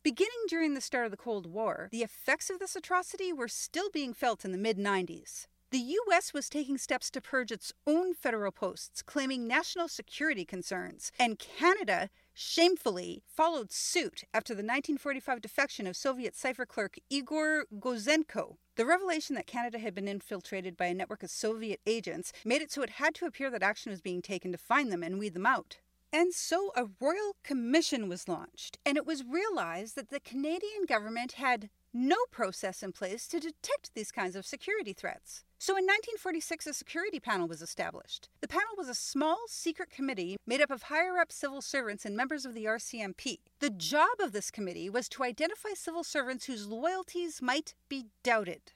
Beginning 0.04 0.46
during 0.48 0.74
the 0.74 0.82
start 0.82 1.06
of 1.06 1.12
the 1.12 1.18
Cold 1.18 1.46
War, 1.46 1.88
the 1.92 2.02
effects 2.02 2.50
of 2.50 2.58
this 2.58 2.76
atrocity 2.76 3.32
were 3.32 3.48
still 3.48 3.92
being 3.92 4.14
felt 4.14 4.44
in 4.44 4.52
the 4.52 4.58
mid 4.58 4.78
90s. 4.78 5.46
The 5.72 5.80
U.S. 5.80 6.34
was 6.34 6.50
taking 6.50 6.78
steps 6.78 7.10
to 7.12 7.22
purge 7.22 7.50
its 7.50 7.72
own 7.88 8.14
federal 8.14 8.52
posts, 8.52 9.02
claiming 9.02 9.48
national 9.48 9.88
security 9.88 10.44
concerns, 10.44 11.14
and 11.18 11.40
Canada 11.40 12.10
shamefully 12.34 13.24
followed 13.26 13.72
suit 13.72 14.26
after 14.34 14.54
the 14.54 14.58
1945 14.58 15.40
defection 15.40 15.88
of 15.88 15.96
Soviet 15.96 16.36
cipher 16.36 16.66
clerk 16.66 16.98
Igor 17.10 17.68
Gouzenko. 17.80 18.58
The 18.76 18.86
revelation 18.86 19.38
that 19.38 19.48
Canada 19.48 19.80
had 19.80 19.96
been 19.96 20.10
infiltrated 20.10 20.76
by 20.76 20.88
a 20.88 20.94
network 20.94 21.24
of 21.24 21.30
Soviet 21.30 21.80
agents 21.88 22.34
made 22.44 22.62
it 22.62 22.70
so 22.70 22.82
it 22.82 22.90
had 22.90 23.16
to 23.16 23.26
appear 23.26 23.50
that 23.50 23.64
action 23.64 23.92
was 23.92 24.02
being 24.02 24.22
taken 24.22 24.52
to 24.52 24.58
find 24.58 24.92
them 24.92 25.04
and 25.04 25.20
weed 25.20 25.34
them 25.34 25.46
out. 25.46 25.78
And 26.12 26.34
so 26.34 26.74
a 26.76 26.90
royal 27.00 27.38
commission 27.44 28.10
was 28.10 28.28
launched, 28.28 28.78
and 28.86 28.98
it 28.98 29.06
was 29.06 29.24
realized 29.24 29.96
that 29.96 30.10
the 30.10 30.20
Canadian 30.20 30.84
government 30.86 31.34
had 31.34 31.70
no 31.94 32.18
process 32.30 32.84
in 32.84 32.92
place 32.92 33.26
to 33.30 33.40
detect 33.40 33.94
these 33.96 34.12
kinds 34.12 34.36
of 34.36 34.46
security 34.46 34.92
threats. 34.92 35.46
So 35.62 35.74
in 35.74 35.84
1946, 35.84 36.66
a 36.66 36.74
security 36.74 37.19
panel 37.19 37.48
was 37.48 37.62
established. 37.62 38.30
The 38.42 38.48
panel 38.48 38.74
was 38.75 38.90
a 38.90 38.96
small, 38.96 39.38
secret 39.46 39.92
committee 39.92 40.38
made 40.48 40.60
up 40.60 40.72
of 40.72 40.81
higher 40.81 41.19
up 41.19 41.31
civil 41.31 41.62
servants 41.62 42.04
and 42.04 42.18
members 42.18 42.48
of 42.48 42.56
the 42.56 42.66
RCMP. 42.66 43.38
The 43.60 43.69
job 43.69 44.19
of 44.19 44.31
this 44.31 44.50
committee 44.50 44.90
was 44.90 45.08
to 45.10 45.24
identify 45.24 45.75
civil 45.75 46.04
servants 46.04 46.46
whose 46.46 46.66
loyalties 46.66 47.44
might 47.44 47.75
be 47.90 48.08
doubted. 48.24 48.74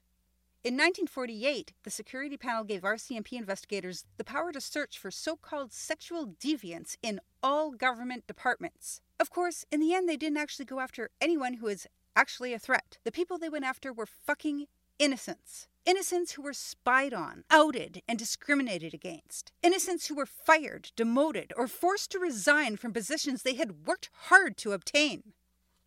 In 0.63 0.75
1948, 0.75 1.73
the 1.81 1.89
security 1.89 2.37
panel 2.37 2.63
gave 2.63 2.83
RCMP 2.83 3.31
investigators 3.31 4.05
the 4.17 4.23
power 4.23 4.51
to 4.51 4.61
search 4.61 4.99
for 4.99 5.09
so 5.09 5.35
called 5.35 5.73
sexual 5.73 6.35
deviants 6.39 6.97
in 7.01 7.19
all 7.41 7.71
government 7.71 8.27
departments. 8.27 9.01
Of 9.19 9.31
course, 9.31 9.65
in 9.71 9.79
the 9.79 9.95
end, 9.95 10.07
they 10.07 10.17
didn't 10.17 10.37
actually 10.37 10.65
go 10.65 10.79
after 10.79 11.09
anyone 11.19 11.55
who 11.55 11.65
was 11.65 11.87
actually 12.15 12.53
a 12.53 12.59
threat. 12.59 12.99
The 13.03 13.11
people 13.11 13.39
they 13.39 13.49
went 13.49 13.65
after 13.65 13.91
were 13.91 14.05
fucking 14.05 14.67
innocents. 14.99 15.67
Innocents 15.85 16.31
who 16.31 16.41
were 16.41 16.53
spied 16.53 17.13
on, 17.13 17.43
outed, 17.51 18.01
and 18.07 18.17
discriminated 18.17 18.93
against. 18.93 19.51
Innocents 19.61 20.07
who 20.07 20.15
were 20.15 20.25
fired, 20.25 20.91
demoted, 20.95 21.53
or 21.55 21.67
forced 21.67 22.11
to 22.11 22.19
resign 22.19 22.75
from 22.77 22.91
positions 22.91 23.43
they 23.43 23.53
had 23.53 23.85
worked 23.85 24.09
hard 24.29 24.57
to 24.57 24.71
obtain. 24.71 25.33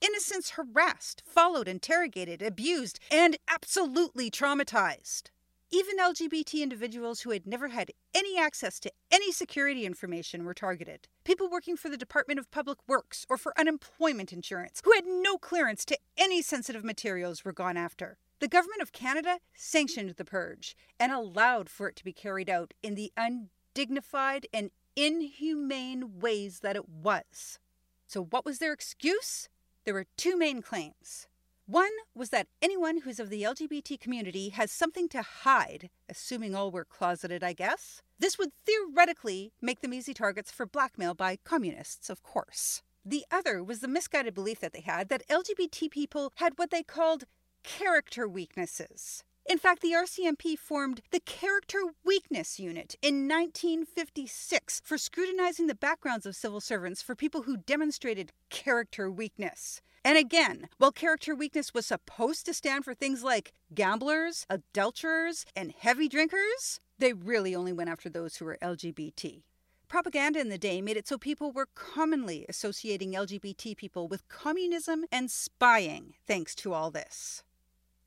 Innocents 0.01 0.51
harassed, 0.51 1.25
followed, 1.27 1.67
interrogated, 1.67 2.43
abused, 2.43 3.01
and 3.11 3.37
absolutely 3.49 4.31
traumatized. 4.31 5.31
Even 5.71 5.99
LGBT 5.99 6.63
individuals 6.63 7.21
who 7.21 7.31
had 7.31 7.47
never 7.47 7.69
had 7.69 7.91
any 8.15 8.39
access 8.39 8.79
to 8.81 8.93
any 9.11 9.33
security 9.33 9.85
information 9.85 10.45
were 10.45 10.55
targeted. 10.55 11.09
People 11.25 11.51
working 11.51 11.77
for 11.77 11.91
the 11.91 11.97
Department 11.97 12.39
of 12.39 12.51
Public 12.51 12.79
Works 12.87 13.27
or 13.29 13.37
for 13.37 13.53
unemployment 13.59 14.33
insurance 14.33 14.81
who 14.85 14.93
had 14.93 15.05
no 15.07 15.37
clearance 15.37 15.85
to 15.87 15.99
any 16.17 16.41
sensitive 16.41 16.85
materials 16.85 17.45
were 17.45 17.53
gone 17.53 17.77
after. 17.77 18.17
The 18.41 18.49
Government 18.49 18.83
of 18.83 18.93
Canada 18.93 19.41
sanctioned 19.53 20.11
the 20.11 20.25
purge 20.25 20.77
and 21.01 21.11
allowed 21.11 21.69
for 21.69 21.89
it 21.89 21.97
to 21.97 22.05
be 22.05 22.13
carried 22.13 22.49
out 22.49 22.73
in 22.85 22.95
the 22.95 23.13
undignified 23.17 24.47
and 24.53 24.71
inhumane 24.95 26.21
ways 26.21 26.61
that 26.61 26.77
it 26.77 26.89
was. 26.89 27.59
So, 28.07 28.23
what 28.23 28.45
was 28.45 28.59
their 28.59 28.73
excuse? 28.73 29.49
There 29.85 29.95
were 29.95 30.07
two 30.17 30.37
main 30.37 30.63
claims. 30.63 31.27
One 31.67 31.91
was 32.15 32.31
that 32.31 32.47
anyone 32.63 32.99
who's 32.99 33.19
of 33.19 33.29
the 33.29 33.43
LGBT 33.43 34.01
community 34.01 34.51
has 34.51 34.71
something 34.71 35.09
to 35.11 35.23
hide, 35.23 35.91
assuming 36.09 36.55
all 36.55 36.71
were 36.71 36.85
closeted, 36.85 37.43
I 37.43 37.53
guess. 37.53 38.03
This 38.19 38.39
would 38.39 38.53
theoretically 38.55 39.53
make 39.61 39.81
them 39.81 39.93
easy 39.93 40.15
targets 40.15 40.51
for 40.51 40.65
blackmail 40.65 41.15
by 41.15 41.39
communists, 41.45 42.09
of 42.09 42.23
course. 42.23 42.83
The 43.05 43.25
other 43.31 43.63
was 43.63 43.81
the 43.81 43.89
misguided 43.89 44.35
belief 44.35 44.61
that 44.61 44.73
they 44.73 44.81
had 44.81 45.09
that 45.09 45.27
LGBT 45.29 45.91
people 45.91 46.33
had 46.37 46.55
what 46.57 46.71
they 46.71 46.83
called 46.83 47.25
character 47.63 48.29
weaknesses. 48.29 49.25
In 49.49 49.57
fact, 49.57 49.81
the 49.81 49.93
RCMP 49.93 50.59
formed 50.59 51.01
the 51.11 51.21
Character 51.21 51.79
Weakness 52.05 52.61
Unit 52.61 52.97
in 53.01 53.27
1956 53.27 54.83
for 54.85 54.99
scrutinizing 54.99 55.69
the 55.69 55.75
backgrounds 55.75 56.27
of 56.27 56.37
civil 56.37 56.61
servants 56.61 57.01
for 57.01 57.15
people 57.15 57.43
who 57.43 57.57
demonstrated 57.57 58.33
character 58.51 59.11
weakness. 59.11 59.81
And 60.05 60.19
again, 60.19 60.69
while 60.77 60.93
character 60.93 61.35
weakness 61.35 61.73
was 61.73 61.87
supposed 61.87 62.45
to 62.45 62.53
stand 62.53 62.85
for 62.85 62.95
things 62.95 63.25
like 63.25 63.53
gamblers, 63.75 64.45
adulterers, 64.51 65.47
and 65.57 65.73
heavy 65.73 66.09
drinkers, 66.09 66.79
they 66.99 67.15
really 67.15 67.55
only 67.55 67.73
went 67.73 67.89
after 67.91 68.11
those 68.11 68.37
who 68.37 68.45
were 68.45 68.59
LGBT. 68.63 69.43
Propaganda 69.89 70.41
in 70.41 70.51
the 70.51 70.59
day 70.59 70.83
made 70.83 70.99
it 70.99 71.09
so 71.09 71.17
people 71.17 71.53
were 71.53 71.69
commonly 71.75 72.45
associating 72.51 73.13
LGBT 73.13 73.75
people 73.79 74.09
with 74.09 74.29
communism 74.29 75.07
and 75.11 75.31
spying, 75.31 76.13
thanks 76.27 76.55
to 76.57 76.75
all 76.75 76.91
this. 76.91 77.43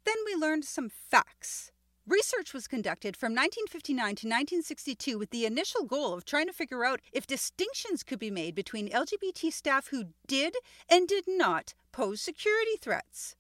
Then 0.05 0.15
we 0.25 0.35
learned 0.35 0.65
some 0.65 0.89
facts. 0.89 1.71
Research 2.07 2.53
was 2.53 2.67
conducted 2.67 3.15
from 3.15 3.33
1959 3.33 3.95
to 3.95 4.27
1962 4.27 5.19
with 5.19 5.29
the 5.29 5.45
initial 5.45 5.83
goal 5.83 6.13
of 6.13 6.25
trying 6.25 6.47
to 6.47 6.53
figure 6.53 6.83
out 6.83 6.99
if 7.13 7.27
distinctions 7.27 8.03
could 8.03 8.17
be 8.19 8.31
made 8.31 8.55
between 8.55 8.89
LGBT 8.89 9.53
staff 9.53 9.87
who 9.87 10.05
did 10.27 10.55
and 10.89 11.07
did 11.07 11.25
not 11.27 11.73
pose 11.91 12.19
security 12.19 12.75
threats. 12.81 13.35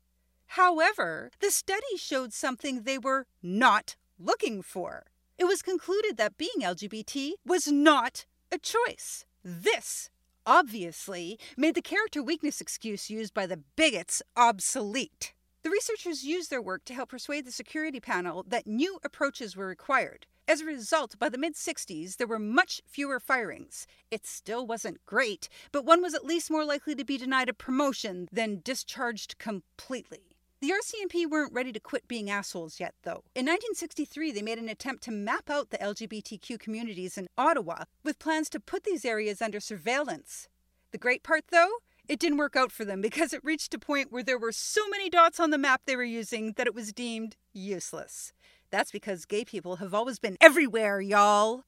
However, 0.45 1.31
the 1.39 1.49
study 1.49 1.97
showed 1.97 2.33
something 2.33 2.83
they 2.83 2.97
were 2.97 3.25
not 3.41 3.95
looking 4.19 4.61
for. 4.61 5.05
It 5.37 5.45
was 5.45 5.63
concluded 5.63 6.17
that 6.17 6.37
being 6.37 6.61
LGBT 6.61 7.31
was 7.45 7.67
not 7.67 8.25
a 8.51 8.59
choice. 8.59 9.25
This, 9.43 10.11
obviously, 10.45 11.39
made 11.57 11.73
the 11.73 11.81
character 11.81 12.21
weakness 12.21 12.61
excuse 12.61 13.09
used 13.09 13.33
by 13.33 13.47
the 13.47 13.61
bigots 13.75 14.21
obsolete. 14.37 15.33
The 15.63 15.69
researchers 15.69 16.23
used 16.23 16.49
their 16.49 16.61
work 16.61 16.85
to 16.85 16.93
help 16.95 17.09
persuade 17.09 17.45
the 17.45 17.51
security 17.51 17.99
panel 17.99 18.43
that 18.47 18.65
new 18.65 18.99
approaches 19.03 19.55
were 19.55 19.67
required. 19.67 20.25
As 20.47 20.61
a 20.61 20.65
result, 20.65 21.19
by 21.19 21.29
the 21.29 21.37
mid 21.37 21.53
60s, 21.53 22.17
there 22.17 22.25
were 22.25 22.39
much 22.39 22.81
fewer 22.87 23.19
firings. 23.19 23.85
It 24.09 24.25
still 24.25 24.65
wasn't 24.65 25.05
great, 25.05 25.49
but 25.71 25.85
one 25.85 26.01
was 26.01 26.15
at 26.15 26.25
least 26.25 26.49
more 26.49 26.65
likely 26.65 26.95
to 26.95 27.05
be 27.05 27.17
denied 27.17 27.47
a 27.47 27.53
promotion 27.53 28.27
than 28.31 28.61
discharged 28.63 29.37
completely. 29.37 30.35
The 30.61 30.71
RCMP 30.71 31.29
weren't 31.29 31.53
ready 31.53 31.71
to 31.71 31.79
quit 31.79 32.07
being 32.07 32.29
assholes 32.29 32.79
yet, 32.79 32.95
though. 33.03 33.23
In 33.35 33.45
1963, 33.45 34.31
they 34.31 34.41
made 34.41 34.57
an 34.57 34.69
attempt 34.69 35.03
to 35.03 35.11
map 35.11 35.49
out 35.49 35.69
the 35.69 35.77
LGBTQ 35.77 36.59
communities 36.59 37.17
in 37.17 37.27
Ottawa 37.37 37.85
with 38.03 38.19
plans 38.19 38.49
to 38.49 38.59
put 38.59 38.83
these 38.83 39.05
areas 39.05 39.41
under 39.41 39.59
surveillance. 39.59 40.49
The 40.91 40.97
great 40.97 41.23
part, 41.23 41.45
though, 41.51 41.69
it 42.11 42.19
didn't 42.19 42.39
work 42.39 42.57
out 42.57 42.73
for 42.73 42.83
them 42.83 42.99
because 42.99 43.31
it 43.31 43.41
reached 43.41 43.73
a 43.73 43.79
point 43.79 44.11
where 44.11 44.21
there 44.21 44.37
were 44.37 44.51
so 44.51 44.85
many 44.89 45.09
dots 45.09 45.39
on 45.39 45.49
the 45.49 45.57
map 45.57 45.83
they 45.85 45.95
were 45.95 46.03
using 46.03 46.51
that 46.57 46.67
it 46.67 46.75
was 46.75 46.91
deemed 46.91 47.37
useless. 47.53 48.33
That's 48.69 48.91
because 48.91 49.23
gay 49.23 49.45
people 49.45 49.77
have 49.77 49.93
always 49.93 50.19
been 50.19 50.35
everywhere, 50.41 50.99
y'all. 50.99 51.63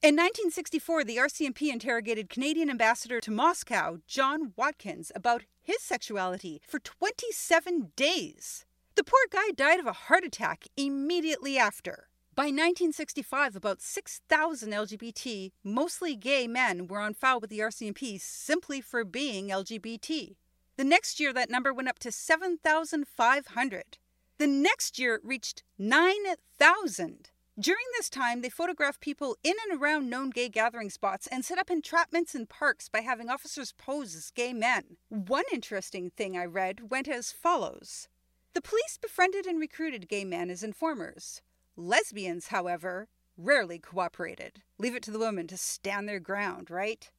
In 0.00 0.14
1964, 0.14 1.02
the 1.02 1.16
RCMP 1.16 1.72
interrogated 1.72 2.30
Canadian 2.30 2.70
ambassador 2.70 3.20
to 3.20 3.32
Moscow, 3.32 3.98
John 4.06 4.52
Watkins, 4.54 5.10
about 5.16 5.42
his 5.60 5.82
sexuality 5.82 6.62
for 6.64 6.78
27 6.78 7.90
days. 7.96 8.64
The 8.94 9.02
poor 9.02 9.26
guy 9.28 9.50
died 9.56 9.80
of 9.80 9.86
a 9.86 9.92
heart 9.92 10.22
attack 10.22 10.68
immediately 10.76 11.58
after. 11.58 12.09
By 12.40 12.46
1965, 12.46 13.54
about 13.54 13.82
6,000 13.82 14.70
LGBT, 14.70 15.52
mostly 15.62 16.16
gay 16.16 16.48
men 16.48 16.86
were 16.86 16.98
on 16.98 17.12
file 17.12 17.38
with 17.38 17.50
the 17.50 17.58
RCMP 17.58 18.18
simply 18.18 18.80
for 18.80 19.04
being 19.04 19.48
LGBT. 19.48 20.36
The 20.78 20.84
next 20.84 21.20
year, 21.20 21.34
that 21.34 21.50
number 21.50 21.74
went 21.74 21.90
up 21.90 21.98
to 21.98 22.10
7,500. 22.10 23.98
The 24.38 24.46
next 24.46 24.98
year, 24.98 25.16
it 25.16 25.20
reached 25.22 25.64
9,000. 25.76 27.30
During 27.58 27.84
this 27.98 28.08
time, 28.08 28.40
they 28.40 28.48
photographed 28.48 29.02
people 29.02 29.36
in 29.44 29.56
and 29.68 29.78
around 29.78 30.08
known 30.08 30.30
gay 30.30 30.48
gathering 30.48 30.88
spots 30.88 31.26
and 31.26 31.44
set 31.44 31.58
up 31.58 31.68
entrapments 31.68 32.34
in 32.34 32.46
parks 32.46 32.88
by 32.88 33.00
having 33.00 33.28
officers 33.28 33.74
pose 33.76 34.14
as 34.14 34.30
gay 34.30 34.54
men. 34.54 34.96
One 35.10 35.44
interesting 35.52 36.08
thing 36.08 36.38
I 36.38 36.46
read 36.46 36.90
went 36.90 37.06
as 37.06 37.32
follows 37.32 38.08
The 38.54 38.62
police 38.62 38.96
befriended 38.98 39.44
and 39.44 39.60
recruited 39.60 40.08
gay 40.08 40.24
men 40.24 40.48
as 40.48 40.62
informers. 40.62 41.42
Lesbians, 41.80 42.48
however, 42.48 43.08
rarely 43.38 43.78
cooperated. 43.78 44.62
Leave 44.78 44.94
it 44.94 45.02
to 45.04 45.10
the 45.10 45.18
women 45.18 45.46
to 45.46 45.56
stand 45.56 46.08
their 46.08 46.20
ground, 46.20 46.70
right? 46.70 47.10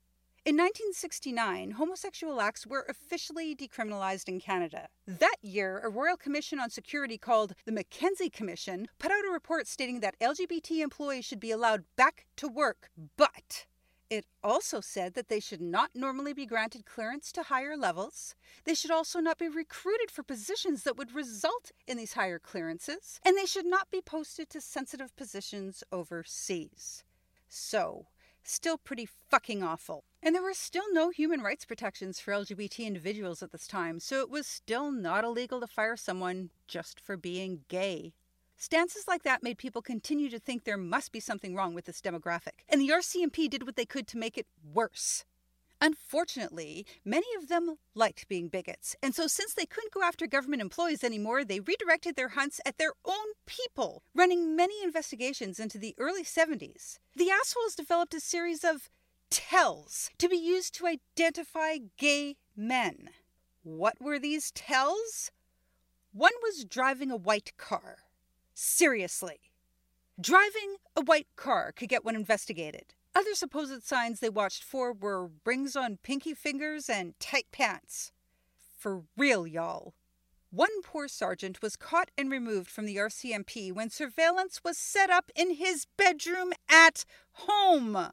In 0.44 0.56
1969, 0.56 1.72
homosexual 1.72 2.42
acts 2.42 2.66
were 2.66 2.86
officially 2.90 3.56
decriminalized 3.56 4.28
in 4.28 4.40
Canada. 4.40 4.88
That 5.08 5.36
year, 5.42 5.80
a 5.84 5.90
Royal 5.90 6.18
Commission 6.18 6.60
on 6.60 6.70
Security 6.70 7.18
called 7.18 7.54
the 7.66 7.72
Mackenzie 7.72 8.30
Commission 8.30 8.88
put 8.98 9.12
out 9.12 9.26
a 9.28 9.32
report 9.32 9.68
stating 9.68 10.00
that 10.00 10.20
LGBT 10.20 10.82
employees 10.82 11.26
should 11.26 11.40
be 11.40 11.52
allowed 11.52 11.84
back 11.96 12.26
to 12.38 12.48
work, 12.48 12.90
but 13.18 13.66
it 14.12 14.26
also 14.44 14.82
said 14.82 15.14
that 15.14 15.30
they 15.30 15.40
should 15.40 15.62
not 15.62 15.92
normally 15.96 16.34
be 16.34 16.46
granted 16.46 16.86
clearance 16.86 17.32
to 17.32 17.44
higher 17.44 17.78
levels. 17.78 18.36
They 18.66 18.76
should 18.76 18.92
also 18.92 19.22
not 19.22 19.38
be 19.38 19.48
recruited 19.48 20.12
for 20.12 20.22
positions 20.22 20.84
that 20.84 20.98
would 20.98 21.16
result 21.16 21.72
in 21.88 21.96
these 21.96 22.12
higher 22.12 22.38
clearances. 22.38 23.22
And 23.26 23.38
they 23.38 23.46
should 23.46 23.66
not 23.66 23.90
be 23.90 24.02
posted 24.02 24.50
to 24.50 24.60
sensitive 24.60 25.16
positions 25.16 25.82
overseas. 25.94 27.06
So, 27.48 28.08
still 28.44 28.78
pretty 28.78 29.08
fucking 29.30 29.64
awful. 29.64 30.04
And 30.22 30.36
there 30.36 30.44
were 30.44 30.54
still 30.54 30.92
no 30.92 31.10
human 31.10 31.40
rights 31.40 31.64
protections 31.64 32.20
for 32.20 32.34
LGBT 32.34 32.86
individuals 32.86 33.42
at 33.42 33.54
this 33.54 33.66
time, 33.66 34.02
so 34.02 34.20
it 34.20 34.30
was 34.30 34.46
still 34.46 34.92
not 34.92 35.24
illegal 35.24 35.62
to 35.62 35.68
fire 35.68 35.96
someone 35.96 36.50
just 36.68 37.00
for 37.00 37.16
being 37.16 37.62
gay. 37.70 38.12
Stances 38.62 39.08
like 39.08 39.24
that 39.24 39.42
made 39.42 39.58
people 39.58 39.82
continue 39.82 40.30
to 40.30 40.38
think 40.38 40.66
there 40.66 40.78
must 40.78 41.12
be 41.12 41.20
something 41.20 41.56
wrong 41.56 41.74
with 41.74 41.86
this 41.86 42.00
demographic, 42.00 42.62
and 42.70 42.80
the 42.80 42.90
RCMP 42.90 43.50
did 43.50 43.66
what 43.66 43.76
they 43.76 43.88
could 43.88 44.06
to 44.06 44.20
make 44.20 44.38
it 44.38 44.46
worse. 44.72 45.26
Unfortunately, 45.82 46.86
many 47.04 47.26
of 47.36 47.48
them 47.48 47.78
liked 47.96 48.30
being 48.30 48.50
bigots, 48.50 48.96
and 49.02 49.16
so 49.16 49.26
since 49.26 49.56
they 49.56 49.66
couldn't 49.66 49.92
go 49.92 50.04
after 50.04 50.28
government 50.28 50.62
employees 50.62 51.04
anymore, 51.04 51.44
they 51.44 51.60
redirected 51.60 52.16
their 52.16 52.28
hunts 52.30 52.62
at 52.64 52.78
their 52.78 52.94
own 53.04 53.34
people, 53.48 54.04
running 54.14 54.56
many 54.56 54.76
investigations 54.84 55.60
into 55.60 55.80
the 55.80 55.96
early 55.98 56.24
70s. 56.24 57.00
The 57.16 57.32
assholes 57.32 57.74
developed 57.74 58.14
a 58.14 58.20
series 58.20 58.64
of 58.64 58.92
tells 59.32 60.12
to 60.20 60.30
be 60.30 60.38
used 60.38 60.76
to 60.76 60.86
identify 60.86 61.78
gay 61.98 62.36
men. 62.56 63.10
What 63.64 64.00
were 64.00 64.20
these 64.20 64.52
tells? 64.52 65.32
One 66.14 66.34
was 66.44 66.64
driving 66.64 67.10
a 67.10 67.18
white 67.18 67.54
car. 67.58 67.98
Seriously. 68.54 69.40
Driving 70.20 70.76
a 70.96 71.02
white 71.02 71.28
car 71.36 71.72
could 71.72 71.90
get 71.90 72.06
one 72.06 72.16
investigated. 72.16 72.94
Other 73.14 73.34
supposed 73.34 73.84
signs 73.84 74.20
they 74.20 74.30
watched 74.30 74.64
for 74.64 74.94
were 74.94 75.32
rings 75.46 75.76
on 75.76 75.98
pinky 76.04 76.34
fingers 76.34 76.90
and 76.90 77.20
tight 77.20 77.48
pants. 77.52 78.12
For 78.78 79.04
real, 79.18 79.46
y'all. 79.46 79.94
One 80.50 80.82
poor 80.82 81.08
sergeant 81.08 81.62
was 81.62 81.76
caught 81.76 82.12
and 82.18 82.30
removed 82.30 82.70
from 82.70 82.86
the 82.86 82.98
RCMP 82.98 83.72
when 83.72 83.90
surveillance 83.90 84.62
was 84.64 84.78
set 84.78 85.10
up 85.10 85.32
in 85.36 85.56
his 85.56 85.88
bedroom 85.98 86.52
at 86.70 87.06
home. 87.34 88.12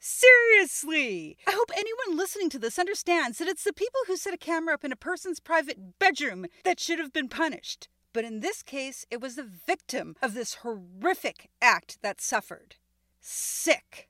Seriously! 0.00 1.36
I 1.46 1.52
hope 1.52 1.70
anyone 1.74 2.16
listening 2.16 2.50
to 2.50 2.58
this 2.58 2.78
understands 2.78 3.38
that 3.38 3.48
it's 3.48 3.64
the 3.64 3.72
people 3.72 4.00
who 4.06 4.16
set 4.16 4.34
a 4.34 4.38
camera 4.38 4.74
up 4.74 4.84
in 4.84 4.92
a 4.92 4.96
person's 4.96 5.40
private 5.40 5.98
bedroom 5.98 6.46
that 6.64 6.80
should 6.80 6.98
have 6.98 7.12
been 7.12 7.28
punished. 7.28 7.88
But 8.14 8.24
in 8.24 8.40
this 8.40 8.62
case, 8.62 9.04
it 9.10 9.20
was 9.20 9.34
the 9.34 9.42
victim 9.42 10.14
of 10.22 10.32
this 10.34 10.54
horrific 10.62 11.50
act 11.60 11.98
that 12.00 12.20
suffered. 12.20 12.76
Sick. 13.20 14.08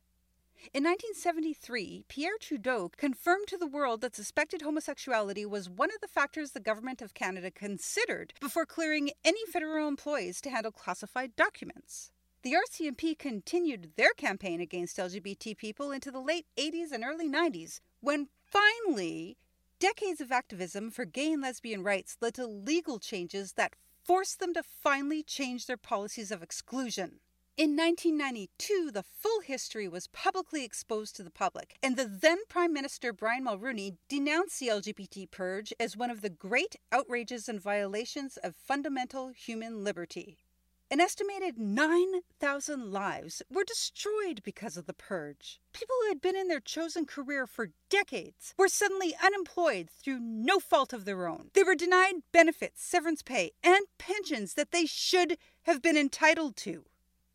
In 0.75 0.85
1973, 0.85 2.05
Pierre 2.09 2.39
Trudeau 2.39 2.91
confirmed 2.97 3.49
to 3.49 3.57
the 3.57 3.67
world 3.67 4.03
that 4.03 4.15
suspected 4.15 4.61
homosexuality 4.61 5.47
was 5.47 5.71
one 5.71 5.91
of 5.91 6.01
the 6.03 6.09
factors 6.09 6.51
the 6.51 6.61
Government 6.61 7.01
of 7.01 7.15
Canada 7.15 7.51
considered 7.51 8.35
before 8.41 8.67
clearing 8.67 9.11
any 9.25 9.45
federal 9.47 9.89
employees 9.89 10.41
to 10.43 10.51
handle 10.51 10.73
classified 10.73 11.35
documents. 11.35 12.13
The 12.43 12.55
RCMP 12.55 13.19
continued 13.19 13.93
their 13.97 14.13
campaign 14.13 14.61
against 14.61 14.99
LGBT 14.99 15.57
people 15.57 15.93
into 15.93 16.11
the 16.11 16.21
late 16.21 16.47
80s 16.59 16.93
and 16.93 17.05
early 17.05 17.29
90s, 17.29 17.81
when 18.01 18.29
finally, 18.43 19.39
decades 19.79 20.21
of 20.21 20.31
activism 20.31 20.91
for 20.91 21.07
gay 21.07 21.33
and 21.33 21.41
lesbian 21.41 21.83
rights 21.83 22.19
led 22.21 22.35
to 22.35 22.47
legal 22.47 22.99
changes 22.99 23.53
that 23.53 23.77
forced 24.05 24.39
them 24.39 24.53
to 24.55 24.63
finally 24.63 25.23
change 25.23 25.67
their 25.67 25.77
policies 25.77 26.31
of 26.31 26.43
exclusion. 26.43 27.21
In 27.57 27.77
1992, 27.77 28.91
the 28.93 29.05
full 29.05 29.41
history 29.41 29.87
was 29.87 30.09
publicly 30.09 30.65
exposed 30.65 31.15
to 31.17 31.23
the 31.23 31.31
public, 31.31 31.77
and 31.83 31.97
the 31.97 32.05
then 32.05 32.39
Prime 32.49 32.73
Minister 32.73 33.13
Brian 33.13 33.45
Mulroney 33.45 33.97
denounced 34.09 34.59
the 34.59 34.69
LGBT 34.69 35.31
purge 35.31 35.73
as 35.79 35.97
one 35.97 36.11
of 36.11 36.21
the 36.21 36.31
great 36.31 36.75
outrages 36.91 37.49
and 37.49 37.61
violations 37.61 38.37
of 38.39 38.57
fundamental 38.57 39.29
human 39.29 39.85
liberty. 39.85 40.44
An 40.91 41.01
estimated 41.01 41.59
9,000 41.59 42.93
lives 42.93 43.43
were 43.51 43.65
destroyed 43.65 44.43
because 44.45 44.77
of 44.77 44.87
the 44.87 44.93
purge. 44.93 45.59
People 45.73 45.97
who 46.03 46.09
had 46.09 46.21
been 46.21 46.37
in 46.37 46.49
their 46.49 46.61
chosen 46.61 47.07
career 47.07 47.47
for 47.47 47.71
decades 47.89 48.55
were 48.59 48.69
suddenly 48.69 49.17
unemployed 49.23 49.89
through 49.91 50.21
no 50.21 50.61
fault 50.61 50.93
of 50.93 51.05
their 51.05 51.27
own. 51.27 51.51
They 51.55 51.63
were 51.63 51.75
denied 51.75 52.17
benefits, 52.33 52.85
severance 52.85 53.23
pay, 53.23 53.53
and 53.63 53.87
pensions 53.99 54.55
that 54.55 54.73
they 54.73 54.85
should 54.85 55.39
have 55.63 55.81
been 55.81 55.97
entitled 55.97 56.57
to. 56.59 56.85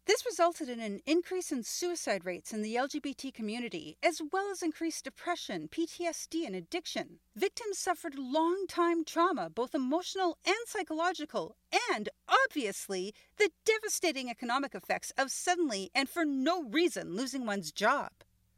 This 0.09 0.25
resulted 0.25 0.69
in 0.69 0.79
an 0.79 1.01
increase 1.05 1.51
in 1.51 1.61
suicide 1.61 2.25
rates 2.25 2.51
in 2.51 2.63
the 2.63 2.73
LGBT 2.73 3.31
community, 3.31 3.95
as 4.01 4.19
well 4.31 4.49
as 4.49 4.63
increased 4.63 5.03
depression, 5.03 5.69
PTSD, 5.71 6.47
and 6.47 6.55
addiction. 6.55 7.19
Victims 7.35 7.77
suffered 7.77 8.15
long 8.17 8.65
time 8.67 9.05
trauma, 9.05 9.51
both 9.51 9.75
emotional 9.75 10.39
and 10.47 10.55
psychological, 10.65 11.57
and 11.93 12.09
obviously 12.27 13.13
the 13.37 13.51
devastating 13.65 14.31
economic 14.31 14.73
effects 14.73 15.13
of 15.15 15.29
suddenly 15.29 15.91
and 15.93 16.09
for 16.09 16.25
no 16.25 16.63
reason 16.63 17.15
losing 17.15 17.45
one's 17.45 17.71
job. 17.71 18.09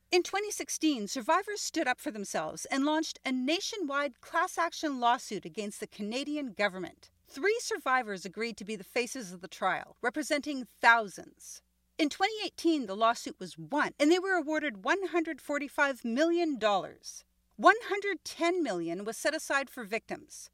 In 0.09 0.23
2016, 0.23 1.09
survivors 1.09 1.59
stood 1.59 1.85
up 1.85 1.99
for 1.99 2.11
themselves 2.11 2.63
and 2.71 2.85
launched 2.85 3.19
a 3.25 3.31
nationwide 3.33 4.21
class 4.21 4.57
action 4.57 5.01
lawsuit 5.01 5.43
against 5.43 5.81
the 5.81 5.87
Canadian 5.87 6.53
government. 6.53 7.09
Three 7.33 7.57
survivors 7.61 8.25
agreed 8.25 8.57
to 8.57 8.65
be 8.65 8.75
the 8.75 8.83
faces 8.83 9.31
of 9.31 9.39
the 9.39 9.47
trial, 9.47 9.95
representing 10.01 10.67
thousands. 10.81 11.61
In 11.97 12.09
2018, 12.09 12.87
the 12.87 12.95
lawsuit 12.95 13.37
was 13.39 13.57
won, 13.57 13.93
and 13.97 14.11
they 14.11 14.19
were 14.19 14.33
awarded 14.33 14.81
$145 14.81 16.03
million. 16.03 16.59
110 16.59 18.63
million 18.63 19.05
was 19.05 19.15
set 19.15 19.33
aside 19.33 19.69
for 19.69 19.85
victims. 19.85 20.49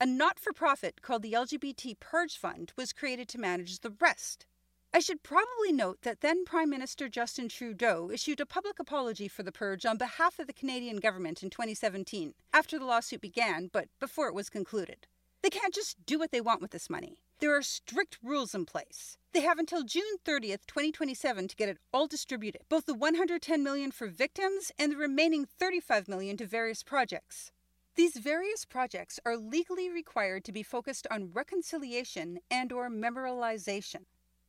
A 0.00 0.06
not 0.06 0.38
for 0.38 0.52
profit 0.52 1.02
called 1.02 1.22
the 1.22 1.32
LGBT 1.32 1.98
Purge 1.98 2.38
Fund 2.38 2.74
was 2.76 2.92
created 2.92 3.28
to 3.30 3.40
manage 3.40 3.80
the 3.80 3.96
rest. 4.00 4.46
I 4.94 5.00
should 5.00 5.24
probably 5.24 5.72
note 5.72 6.02
that 6.02 6.20
then 6.20 6.44
Prime 6.44 6.70
Minister 6.70 7.08
Justin 7.08 7.48
Trudeau 7.48 8.08
issued 8.08 8.38
a 8.38 8.46
public 8.46 8.78
apology 8.78 9.26
for 9.26 9.42
the 9.42 9.50
purge 9.50 9.84
on 9.84 9.96
behalf 9.96 10.38
of 10.38 10.46
the 10.46 10.52
Canadian 10.52 10.98
government 10.98 11.42
in 11.42 11.50
2017, 11.50 12.34
after 12.54 12.78
the 12.78 12.84
lawsuit 12.84 13.20
began, 13.20 13.68
but 13.72 13.88
before 13.98 14.28
it 14.28 14.34
was 14.34 14.48
concluded. 14.48 15.08
They 15.42 15.50
can't 15.50 15.74
just 15.74 16.04
do 16.04 16.18
what 16.18 16.32
they 16.32 16.40
want 16.40 16.60
with 16.60 16.70
this 16.70 16.90
money. 16.90 17.18
There 17.38 17.56
are 17.56 17.62
strict 17.62 18.18
rules 18.22 18.54
in 18.54 18.66
place. 18.66 19.16
They 19.32 19.40
have 19.40 19.58
until 19.58 19.84
June 19.84 20.18
30th, 20.26 20.66
2027 20.66 21.48
to 21.48 21.56
get 21.56 21.68
it 21.70 21.78
all 21.94 22.06
distributed, 22.06 22.62
both 22.68 22.84
the 22.84 22.94
110 22.94 23.62
million 23.62 23.90
for 23.90 24.08
victims 24.08 24.70
and 24.78 24.92
the 24.92 24.96
remaining 24.96 25.46
35 25.46 26.08
million 26.08 26.36
to 26.36 26.46
various 26.46 26.82
projects. 26.82 27.52
These 27.94 28.18
various 28.18 28.64
projects 28.64 29.18
are 29.24 29.36
legally 29.36 29.88
required 29.88 30.44
to 30.44 30.52
be 30.52 30.62
focused 30.62 31.06
on 31.10 31.32
reconciliation 31.32 32.40
and 32.50 32.72
or 32.72 32.90
memorialization. 32.90 34.04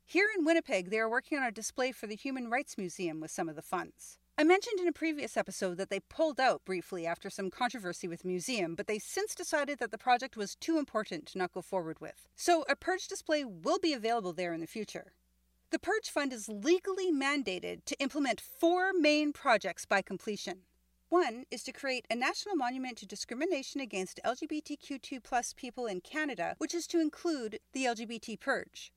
Here 0.05 0.27
in 0.37 0.43
Winnipeg, 0.43 0.89
they 0.89 0.99
are 0.99 1.09
working 1.09 1.37
on 1.37 1.45
a 1.45 1.51
display 1.51 1.93
for 1.93 2.07
the 2.07 2.15
Human 2.15 2.49
Rights 2.49 2.77
Museum 2.77 3.21
with 3.21 3.31
some 3.31 3.47
of 3.47 3.55
the 3.55 3.61
funds. 3.61 4.17
I 4.41 4.43
mentioned 4.43 4.79
in 4.79 4.87
a 4.87 4.91
previous 4.91 5.37
episode 5.37 5.77
that 5.77 5.91
they 5.91 5.99
pulled 5.99 6.39
out 6.39 6.65
briefly 6.65 7.05
after 7.05 7.29
some 7.29 7.51
controversy 7.51 8.07
with 8.07 8.25
museum, 8.25 8.73
but 8.73 8.87
they 8.87 8.97
since 8.97 9.35
decided 9.35 9.77
that 9.77 9.91
the 9.91 9.99
project 9.99 10.35
was 10.35 10.55
too 10.55 10.79
important 10.79 11.27
to 11.27 11.37
not 11.37 11.51
go 11.51 11.61
forward 11.61 11.99
with. 12.01 12.27
So 12.35 12.65
a 12.67 12.75
Purge 12.75 13.07
display 13.07 13.45
will 13.45 13.77
be 13.77 13.93
available 13.93 14.33
there 14.33 14.51
in 14.51 14.59
the 14.59 14.65
future. 14.65 15.13
The 15.69 15.77
Purge 15.77 16.09
Fund 16.09 16.33
is 16.33 16.49
legally 16.49 17.11
mandated 17.11 17.85
to 17.85 17.99
implement 17.99 18.41
four 18.41 18.93
main 18.93 19.31
projects 19.31 19.85
by 19.85 20.01
completion. 20.01 20.61
One 21.09 21.43
is 21.51 21.61
to 21.65 21.71
create 21.71 22.07
a 22.09 22.15
national 22.15 22.55
monument 22.55 22.97
to 22.97 23.05
discrimination 23.05 23.79
against 23.79 24.19
LGBTQ2 24.25 25.55
people 25.55 25.85
in 25.85 26.01
Canada, 26.01 26.55
which 26.57 26.73
is 26.73 26.87
to 26.87 26.99
include 26.99 27.59
the 27.73 27.85
LGBT 27.85 28.39
Purge. 28.39 28.91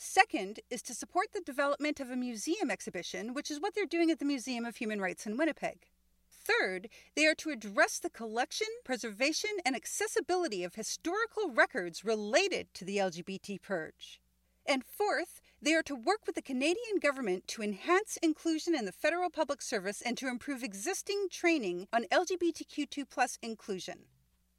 Second 0.00 0.60
is 0.70 0.80
to 0.82 0.94
support 0.94 1.32
the 1.32 1.40
development 1.40 1.98
of 1.98 2.08
a 2.08 2.14
museum 2.14 2.70
exhibition, 2.70 3.34
which 3.34 3.50
is 3.50 3.60
what 3.60 3.74
they're 3.74 3.84
doing 3.84 4.12
at 4.12 4.20
the 4.20 4.24
Museum 4.24 4.64
of 4.64 4.76
Human 4.76 5.00
Rights 5.00 5.26
in 5.26 5.36
Winnipeg. 5.36 5.88
Third, 6.30 6.88
they 7.16 7.26
are 7.26 7.34
to 7.34 7.50
address 7.50 7.98
the 7.98 8.08
collection, 8.08 8.68
preservation, 8.84 9.50
and 9.66 9.74
accessibility 9.74 10.62
of 10.62 10.76
historical 10.76 11.50
records 11.50 12.04
related 12.04 12.72
to 12.74 12.84
the 12.84 12.98
LGBT 12.98 13.60
purge. 13.60 14.20
And 14.64 14.84
fourth, 14.84 15.40
they 15.60 15.74
are 15.74 15.82
to 15.82 15.96
work 15.96 16.20
with 16.26 16.36
the 16.36 16.42
Canadian 16.42 17.00
government 17.02 17.48
to 17.48 17.62
enhance 17.62 18.18
inclusion 18.22 18.76
in 18.76 18.84
the 18.84 18.92
federal 18.92 19.30
public 19.30 19.60
service 19.60 20.00
and 20.00 20.16
to 20.18 20.28
improve 20.28 20.62
existing 20.62 21.26
training 21.28 21.88
on 21.92 22.04
LGBTQ2 22.04 23.38
inclusion. 23.42 24.04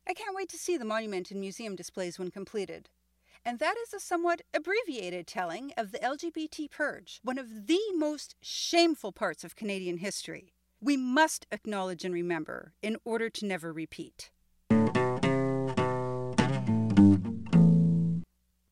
I 0.05 0.13
can't 0.13 0.35
wait 0.35 0.49
to 0.49 0.57
see 0.57 0.75
the 0.75 0.83
monument 0.83 1.31
and 1.31 1.39
museum 1.39 1.77
displays 1.77 2.19
when 2.19 2.29
completed 2.29 2.89
and 3.45 3.59
that 3.59 3.75
is 3.77 3.93
a 3.93 3.99
somewhat 3.99 4.41
abbreviated 4.53 5.27
telling 5.27 5.71
of 5.77 5.91
the 5.91 5.99
LGBT 5.99 6.69
purge, 6.69 7.19
one 7.23 7.37
of 7.37 7.67
the 7.67 7.79
most 7.95 8.35
shameful 8.41 9.11
parts 9.11 9.43
of 9.43 9.55
Canadian 9.55 9.97
history. 9.97 10.53
We 10.81 10.97
must 10.97 11.45
acknowledge 11.51 12.05
and 12.05 12.13
remember 12.13 12.73
in 12.81 12.97
order 13.03 13.29
to 13.29 13.45
never 13.45 13.73
repeat. 13.73 14.31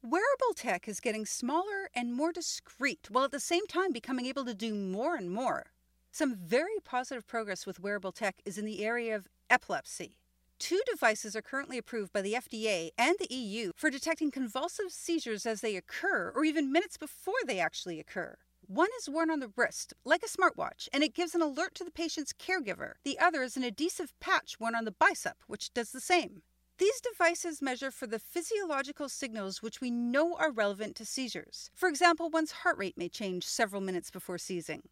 Wearable 0.03 0.53
tech 0.56 0.88
is 0.88 0.99
getting 1.01 1.25
smaller 1.25 1.89
and 1.93 2.13
more 2.13 2.32
discreet, 2.32 3.08
while 3.10 3.25
at 3.25 3.32
the 3.32 3.39
same 3.39 3.67
time 3.67 3.91
becoming 3.91 4.25
able 4.25 4.45
to 4.45 4.53
do 4.53 4.73
more 4.73 5.15
and 5.15 5.30
more. 5.30 5.67
Some 6.12 6.36
very 6.36 6.80
positive 6.84 7.27
progress 7.27 7.65
with 7.65 7.80
wearable 7.80 8.13
tech 8.13 8.38
is 8.45 8.58
in 8.58 8.65
the 8.65 8.86
area 8.86 9.15
of 9.15 9.27
epilepsy. 9.49 10.17
Two 10.60 10.82
devices 10.89 11.36
are 11.36 11.41
currently 11.41 11.78
approved 11.78 12.12
by 12.12 12.22
the 12.22 12.34
FDA 12.34 12.89
and 12.98 13.15
the 13.20 13.34
EU 13.34 13.72
for 13.76 13.91
detecting 13.91 14.32
convulsive 14.32 14.91
seizures 14.91 15.46
as 15.46 15.62
they 15.62 15.76
occur 15.76 16.32
or 16.36 16.43
even 16.43 16.72
minutes 16.72 16.98
before 16.98 17.36
they 17.46 17.60
actually 17.60 18.00
occur. 18.00 18.38
One 18.65 18.89
is 19.00 19.08
worn 19.08 19.30
on 19.30 19.39
the 19.39 19.52
wrist, 19.56 19.93
like 20.04 20.24
a 20.24 20.28
smartwatch, 20.28 20.89
and 20.91 21.04
it 21.04 21.13
gives 21.13 21.36
an 21.36 21.41
alert 21.41 21.76
to 21.76 21.84
the 21.84 21.91
patient's 21.91 22.34
caregiver. 22.34 22.93
The 23.04 23.20
other 23.20 23.43
is 23.43 23.56
an 23.56 23.63
adhesive 23.63 24.20
patch 24.20 24.60
worn 24.60 24.76
on 24.76 24.86
the 24.86 24.91
bicep, 24.91 25.38
which 25.46 25.74
does 25.74 25.91
the 25.91 26.02
same. 26.02 26.41
These 26.80 27.02
devices 27.02 27.62
measure 27.62 27.91
for 27.91 28.08
the 28.08 28.20
physiological 28.20 29.10
signals 29.10 29.62
which 29.62 29.80
we 29.80 29.91
know 29.91 30.36
are 30.36 30.52
relevant 30.52 30.96
to 30.98 31.06
seizures. 31.06 31.70
For 31.76 31.88
example, 31.88 32.30
one's 32.30 32.52
heart 32.52 32.78
rate 32.78 32.98
may 32.98 33.10
change 33.10 33.46
several 33.46 33.82
minutes 33.82 34.12
before 34.12 34.38
seizing. 34.38 34.89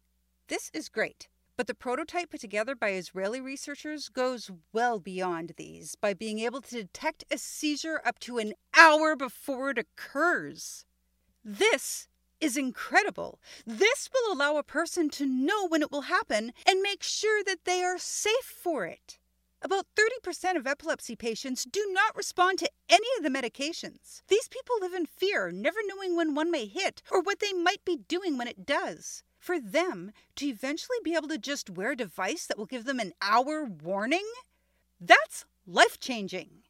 This 0.48 0.70
is 0.72 0.88
great. 0.88 1.28
But 1.56 1.68
the 1.68 1.74
prototype 1.74 2.30
put 2.30 2.40
together 2.40 2.74
by 2.74 2.90
Israeli 2.90 3.40
researchers 3.40 4.10
goes 4.10 4.50
well 4.74 4.98
beyond 5.00 5.54
these 5.56 5.94
by 5.94 6.12
being 6.12 6.38
able 6.40 6.60
to 6.60 6.82
detect 6.82 7.24
a 7.30 7.38
seizure 7.38 8.02
up 8.04 8.18
to 8.20 8.36
an 8.36 8.52
hour 8.76 9.16
before 9.16 9.70
it 9.70 9.78
occurs. 9.78 10.84
This 11.42 12.08
is 12.42 12.58
incredible. 12.58 13.40
This 13.64 14.10
will 14.12 14.34
allow 14.34 14.58
a 14.58 14.62
person 14.62 15.08
to 15.10 15.24
know 15.24 15.66
when 15.66 15.80
it 15.80 15.90
will 15.90 16.02
happen 16.02 16.52
and 16.66 16.82
make 16.82 17.02
sure 17.02 17.42
that 17.44 17.64
they 17.64 17.82
are 17.82 17.96
safe 17.96 18.44
for 18.44 18.84
it. 18.84 19.18
About 19.62 19.86
30% 19.96 20.56
of 20.56 20.66
epilepsy 20.66 21.16
patients 21.16 21.64
do 21.64 21.90
not 21.90 22.14
respond 22.14 22.58
to 22.58 22.70
any 22.90 23.08
of 23.16 23.22
the 23.22 23.30
medications. 23.30 24.20
These 24.28 24.48
people 24.48 24.76
live 24.80 24.92
in 24.92 25.06
fear, 25.06 25.50
never 25.50 25.78
knowing 25.86 26.14
when 26.14 26.34
one 26.34 26.50
may 26.50 26.66
hit 26.66 27.02
or 27.10 27.22
what 27.22 27.40
they 27.40 27.54
might 27.54 27.82
be 27.86 27.96
doing 27.96 28.36
when 28.36 28.46
it 28.46 28.66
does 28.66 29.22
for 29.46 29.60
them 29.60 30.10
to 30.34 30.46
eventually 30.46 30.98
be 31.04 31.14
able 31.14 31.28
to 31.28 31.38
just 31.38 31.70
wear 31.70 31.92
a 31.92 31.96
device 31.96 32.46
that 32.46 32.58
will 32.58 32.66
give 32.66 32.84
them 32.84 32.98
an 32.98 33.12
hour 33.22 33.64
warning? 33.64 34.26
That's 35.00 35.44
life 35.68 36.00
changing. 36.00 36.64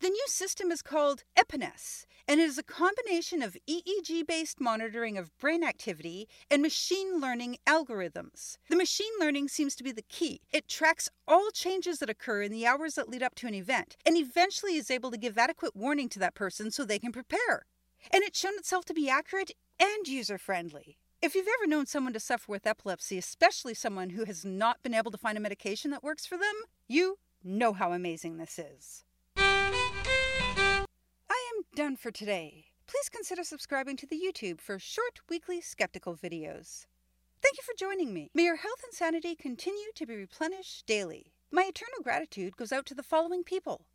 The 0.00 0.10
new 0.10 0.24
system 0.28 0.70
is 0.70 0.82
called 0.82 1.24
Epiness, 1.36 2.04
and 2.28 2.38
it 2.38 2.44
is 2.44 2.58
a 2.58 2.62
combination 2.62 3.42
of 3.42 3.56
EEG 3.66 4.26
based 4.26 4.60
monitoring 4.60 5.16
of 5.16 5.36
brain 5.38 5.64
activity 5.64 6.28
and 6.50 6.60
machine 6.60 7.18
learning 7.18 7.56
algorithms. 7.66 8.58
The 8.68 8.76
machine 8.76 9.10
learning 9.18 9.48
seems 9.48 9.74
to 9.76 9.82
be 9.82 9.90
the 9.90 10.02
key. 10.02 10.42
It 10.52 10.68
tracks 10.68 11.08
all 11.26 11.50
changes 11.50 11.98
that 11.98 12.10
occur 12.10 12.42
in 12.42 12.52
the 12.52 12.66
hours 12.66 12.96
that 12.96 13.08
lead 13.08 13.22
up 13.22 13.36
to 13.36 13.46
an 13.46 13.54
event 13.54 13.96
and 14.04 14.18
eventually 14.18 14.76
is 14.76 14.90
able 14.90 15.10
to 15.10 15.18
give 15.18 15.38
adequate 15.38 15.74
warning 15.74 16.10
to 16.10 16.18
that 16.18 16.34
person 16.34 16.70
so 16.70 16.84
they 16.84 16.98
can 16.98 17.10
prepare. 17.10 17.64
And 18.12 18.22
it's 18.22 18.38
shown 18.38 18.54
itself 18.58 18.84
to 18.84 18.94
be 18.94 19.08
accurate 19.08 19.52
and 19.80 20.06
user 20.06 20.36
friendly. 20.36 20.98
If 21.20 21.34
you've 21.34 21.48
ever 21.48 21.66
known 21.66 21.86
someone 21.86 22.12
to 22.12 22.20
suffer 22.20 22.52
with 22.52 22.64
epilepsy, 22.64 23.18
especially 23.18 23.74
someone 23.74 24.10
who 24.10 24.24
has 24.24 24.44
not 24.44 24.84
been 24.84 24.94
able 24.94 25.10
to 25.10 25.18
find 25.18 25.36
a 25.36 25.40
medication 25.40 25.90
that 25.90 26.04
works 26.04 26.26
for 26.26 26.38
them, 26.38 26.54
you 26.86 27.18
know 27.42 27.72
how 27.72 27.92
amazing 27.92 28.36
this 28.36 28.56
is. 28.56 29.04
I 29.36 30.84
am 31.28 31.64
done 31.74 31.96
for 31.96 32.12
today. 32.12 32.66
Please 32.86 33.08
consider 33.08 33.42
subscribing 33.42 33.96
to 33.96 34.06
the 34.06 34.20
YouTube 34.20 34.60
for 34.60 34.78
short 34.78 35.18
weekly 35.28 35.60
skeptical 35.60 36.14
videos. 36.14 36.86
Thank 37.42 37.56
you 37.56 37.64
for 37.64 37.74
joining 37.76 38.14
me. 38.14 38.30
May 38.32 38.44
your 38.44 38.56
health 38.56 38.84
and 38.84 38.94
sanity 38.94 39.34
continue 39.34 39.90
to 39.96 40.06
be 40.06 40.14
replenished 40.14 40.86
daily. 40.86 41.32
My 41.50 41.62
eternal 41.62 42.00
gratitude 42.04 42.56
goes 42.56 42.70
out 42.70 42.86
to 42.86 42.94
the 42.94 43.02
following 43.02 43.42
people. 43.42 43.86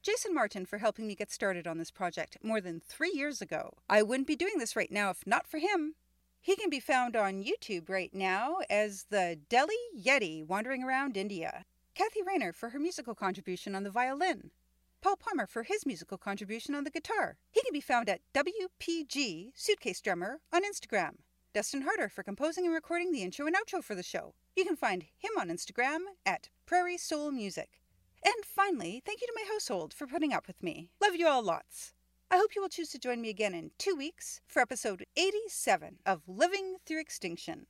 Jason 0.00 0.32
Martin 0.32 0.64
for 0.64 0.78
helping 0.78 1.08
me 1.08 1.16
get 1.16 1.32
started 1.32 1.66
on 1.66 1.78
this 1.78 1.90
project 1.90 2.36
more 2.40 2.60
than 2.60 2.80
three 2.86 3.10
years 3.12 3.42
ago. 3.42 3.72
I 3.90 4.02
wouldn't 4.02 4.28
be 4.28 4.36
doing 4.36 4.58
this 4.58 4.76
right 4.76 4.92
now 4.92 5.10
if 5.10 5.26
not 5.26 5.48
for 5.48 5.58
him. 5.58 5.96
He 6.40 6.56
can 6.56 6.70
be 6.70 6.80
found 6.80 7.16
on 7.16 7.44
YouTube 7.44 7.88
right 7.88 8.14
now 8.14 8.58
as 8.70 9.06
the 9.10 9.38
Delhi 9.48 9.74
Yeti 9.96 10.46
wandering 10.46 10.82
around 10.82 11.16
India. 11.16 11.64
Kathy 11.94 12.22
Rayner 12.22 12.52
for 12.52 12.70
her 12.70 12.78
musical 12.78 13.14
contribution 13.14 13.74
on 13.74 13.82
the 13.82 13.90
violin. 13.90 14.50
Paul 15.00 15.16
Palmer 15.16 15.46
for 15.46 15.62
his 15.62 15.84
musical 15.84 16.18
contribution 16.18 16.74
on 16.74 16.84
the 16.84 16.90
guitar. 16.90 17.38
He 17.50 17.62
can 17.62 17.72
be 17.72 17.80
found 17.80 18.08
at 18.08 18.20
WPG 18.34 19.52
Suitcase 19.54 20.00
Drummer 20.00 20.40
on 20.52 20.62
Instagram. 20.62 21.16
Dustin 21.54 21.82
Harder 21.82 22.08
for 22.08 22.22
composing 22.22 22.66
and 22.66 22.74
recording 22.74 23.10
the 23.10 23.22
intro 23.22 23.46
and 23.46 23.56
outro 23.56 23.82
for 23.82 23.94
the 23.94 24.02
show. 24.02 24.34
You 24.56 24.64
can 24.64 24.76
find 24.76 25.04
him 25.16 25.32
on 25.38 25.48
Instagram 25.48 26.00
at 26.24 26.48
Prairie 26.66 26.98
Soul 26.98 27.30
Music. 27.30 27.80
And 28.24 28.44
finally, 28.44 29.02
thank 29.04 29.20
you 29.20 29.26
to 29.26 29.32
my 29.36 29.44
household 29.50 29.94
for 29.94 30.06
putting 30.06 30.32
up 30.32 30.46
with 30.46 30.62
me. 30.62 30.90
Love 31.00 31.14
you 31.14 31.26
all 31.26 31.42
lots. 31.42 31.94
I 32.30 32.36
hope 32.36 32.54
you 32.54 32.60
will 32.60 32.68
choose 32.68 32.90
to 32.90 32.98
join 32.98 33.22
me 33.22 33.30
again 33.30 33.54
in 33.54 33.70
two 33.78 33.96
weeks 33.96 34.42
for 34.46 34.60
episode 34.60 35.06
87 35.16 36.00
of 36.04 36.20
Living 36.26 36.76
Through 36.84 37.00
Extinction. 37.00 37.64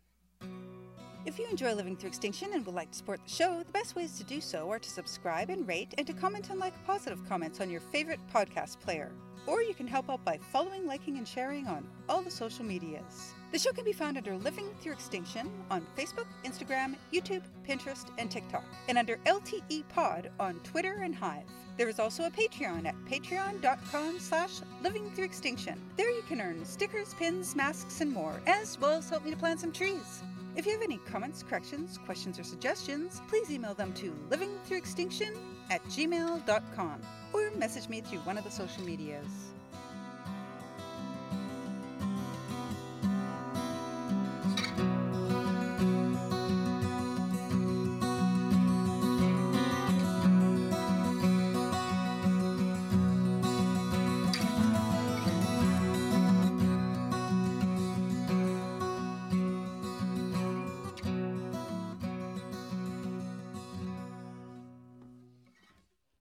If 1.24 1.38
you 1.38 1.46
enjoy 1.46 1.74
Living 1.74 1.96
Through 1.96 2.08
Extinction 2.08 2.52
and 2.52 2.66
would 2.66 2.74
like 2.74 2.90
to 2.90 2.98
support 2.98 3.20
the 3.22 3.30
show, 3.30 3.60
the 3.60 3.70
best 3.70 3.94
ways 3.94 4.18
to 4.18 4.24
do 4.24 4.40
so 4.40 4.68
are 4.68 4.80
to 4.80 4.90
subscribe 4.90 5.48
and 5.50 5.68
rate 5.68 5.94
and 5.96 6.04
to 6.08 6.12
comment 6.12 6.50
and 6.50 6.58
like 6.58 6.74
positive 6.84 7.20
comments 7.28 7.60
on 7.60 7.70
your 7.70 7.80
favorite 7.80 8.18
podcast 8.34 8.80
player. 8.80 9.12
Or 9.48 9.62
you 9.62 9.72
can 9.72 9.87
help 9.87 10.11
out 10.11 10.22
by 10.26 10.38
following, 10.52 10.87
liking, 10.87 11.16
and 11.16 11.26
sharing 11.26 11.66
on 11.66 11.87
all 12.06 12.20
the 12.20 12.30
social 12.30 12.66
medias. 12.66 13.32
The 13.50 13.58
show 13.58 13.72
can 13.72 13.84
be 13.84 13.94
found 13.94 14.18
under 14.18 14.37
Living 14.37 14.66
Through 14.82 14.92
Extinction 14.92 15.50
on 15.70 15.87
Facebook, 15.96 16.26
Instagram, 16.44 16.96
YouTube, 17.14 17.40
Pinterest, 17.66 18.04
and 18.18 18.30
TikTok, 18.30 18.64
and 18.88 18.98
under 18.98 19.16
LTE 19.24 19.88
Pod 19.88 20.30
on 20.38 20.61
Twitter 20.64 21.00
and 21.02 21.14
Hive. 21.14 21.48
There 21.78 21.88
is 21.88 21.98
also 21.98 22.24
a 22.24 22.30
Patreon 22.30 22.84
at 22.84 22.94
patreon.com 23.06 24.18
slash 24.18 24.61
living 24.82 25.11
through 25.12 25.24
extinction. 25.24 25.80
There 25.96 26.11
you 26.11 26.22
can 26.28 26.42
earn 26.42 26.66
stickers, 26.66 27.14
pins, 27.14 27.56
masks, 27.56 28.02
and 28.02 28.12
more, 28.12 28.42
as 28.46 28.78
well 28.78 28.98
as 28.98 29.08
help 29.08 29.24
me 29.24 29.30
to 29.30 29.37
plant 29.37 29.61
some 29.61 29.72
trees. 29.72 30.22
If 30.56 30.66
you 30.66 30.72
have 30.72 30.82
any 30.82 30.98
comments, 30.98 31.42
corrections, 31.42 31.98
questions, 32.04 32.38
or 32.38 32.44
suggestions, 32.44 33.20
please 33.28 33.50
email 33.50 33.74
them 33.74 33.92
to 33.94 34.12
livingthroughextinction 34.30 35.37
at 35.70 35.84
gmail.com 35.84 37.00
or 37.32 37.50
message 37.52 37.88
me 37.88 38.00
through 38.00 38.20
one 38.20 38.38
of 38.38 38.44
the 38.44 38.50
social 38.50 38.84
medias. 38.84 39.47